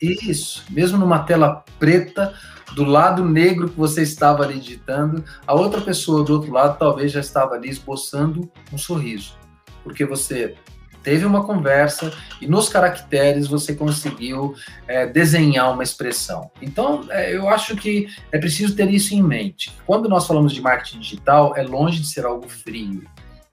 [0.00, 2.32] Isso, mesmo numa tela preta,
[2.74, 7.12] do lado negro que você estava ali digitando, a outra pessoa do outro lado talvez
[7.12, 9.36] já estava ali esboçando um sorriso,
[9.82, 10.54] porque você
[11.02, 14.54] teve uma conversa e nos caracteres você conseguiu
[14.86, 16.50] é, desenhar uma expressão.
[16.60, 19.72] Então, é, eu acho que é preciso ter isso em mente.
[19.86, 23.04] Quando nós falamos de marketing digital, é longe de ser algo frio.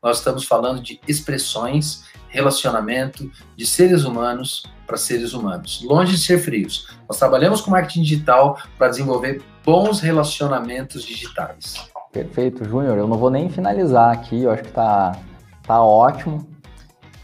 [0.02, 6.40] Nós estamos falando de expressões, relacionamento de seres humanos para seres humanos, longe de ser
[6.40, 6.88] frios.
[7.10, 11.76] Nós trabalhamos com marketing digital para desenvolver bons relacionamentos digitais.
[12.12, 12.98] Perfeito, Júnior.
[12.98, 15.20] Eu não vou nem finalizar aqui, eu acho que tá,
[15.64, 16.48] tá ótimo.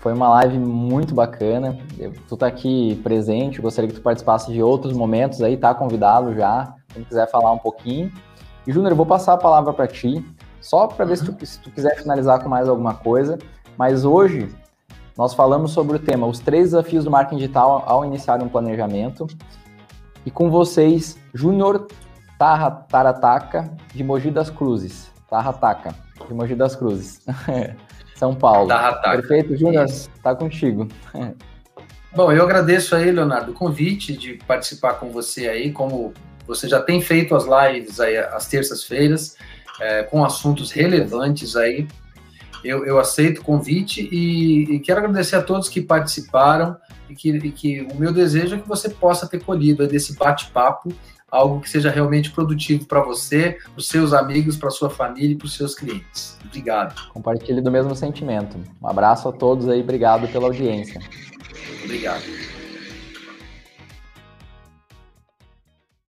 [0.04, 1.78] Foi uma live muito bacana.
[2.28, 6.76] Tu tá aqui presente, gostaria que tu participasse de outros momentos aí, tá convidado já,
[6.94, 8.12] quem quiser falar um pouquinho.
[8.68, 10.22] E Júnior, eu vou passar a palavra para ti,
[10.60, 13.40] só para ver se tu, se tu quiser finalizar com mais alguma coisa.
[13.78, 14.54] Mas hoje
[15.18, 19.26] nós falamos sobre o tema os três desafios do marketing digital ao iniciar um planejamento.
[20.26, 21.88] E com vocês, Júnior
[22.38, 25.10] Tarataca, de Mogi das Cruzes.
[25.30, 25.96] Tarataca,
[26.28, 27.22] de Mogi das Cruzes.
[28.16, 28.68] São Paulo.
[28.68, 28.94] Tá.
[28.94, 30.88] Perfeito, Júnior, está contigo.
[32.16, 36.14] Bom, eu agradeço aí, Leonardo, o convite de participar com você aí como
[36.46, 39.36] Você já tem feito as lives aí às terças-feiras,
[39.80, 41.88] é, com assuntos relevantes aí.
[42.64, 46.78] Eu, eu aceito o convite e, e, quero agradecer a todos que participaram
[47.10, 50.94] e que, e que o meu desejo é que você possa ter colhido desse bate-papo
[51.34, 55.36] algo que seja realmente produtivo para você, para os seus amigos, para sua família e
[55.36, 56.38] para os seus clientes.
[56.46, 57.10] Obrigado.
[57.10, 58.56] Compartilhe do mesmo sentimento.
[58.80, 61.02] Um abraço a todos aí, obrigado pela audiência.
[61.84, 62.53] Obrigado.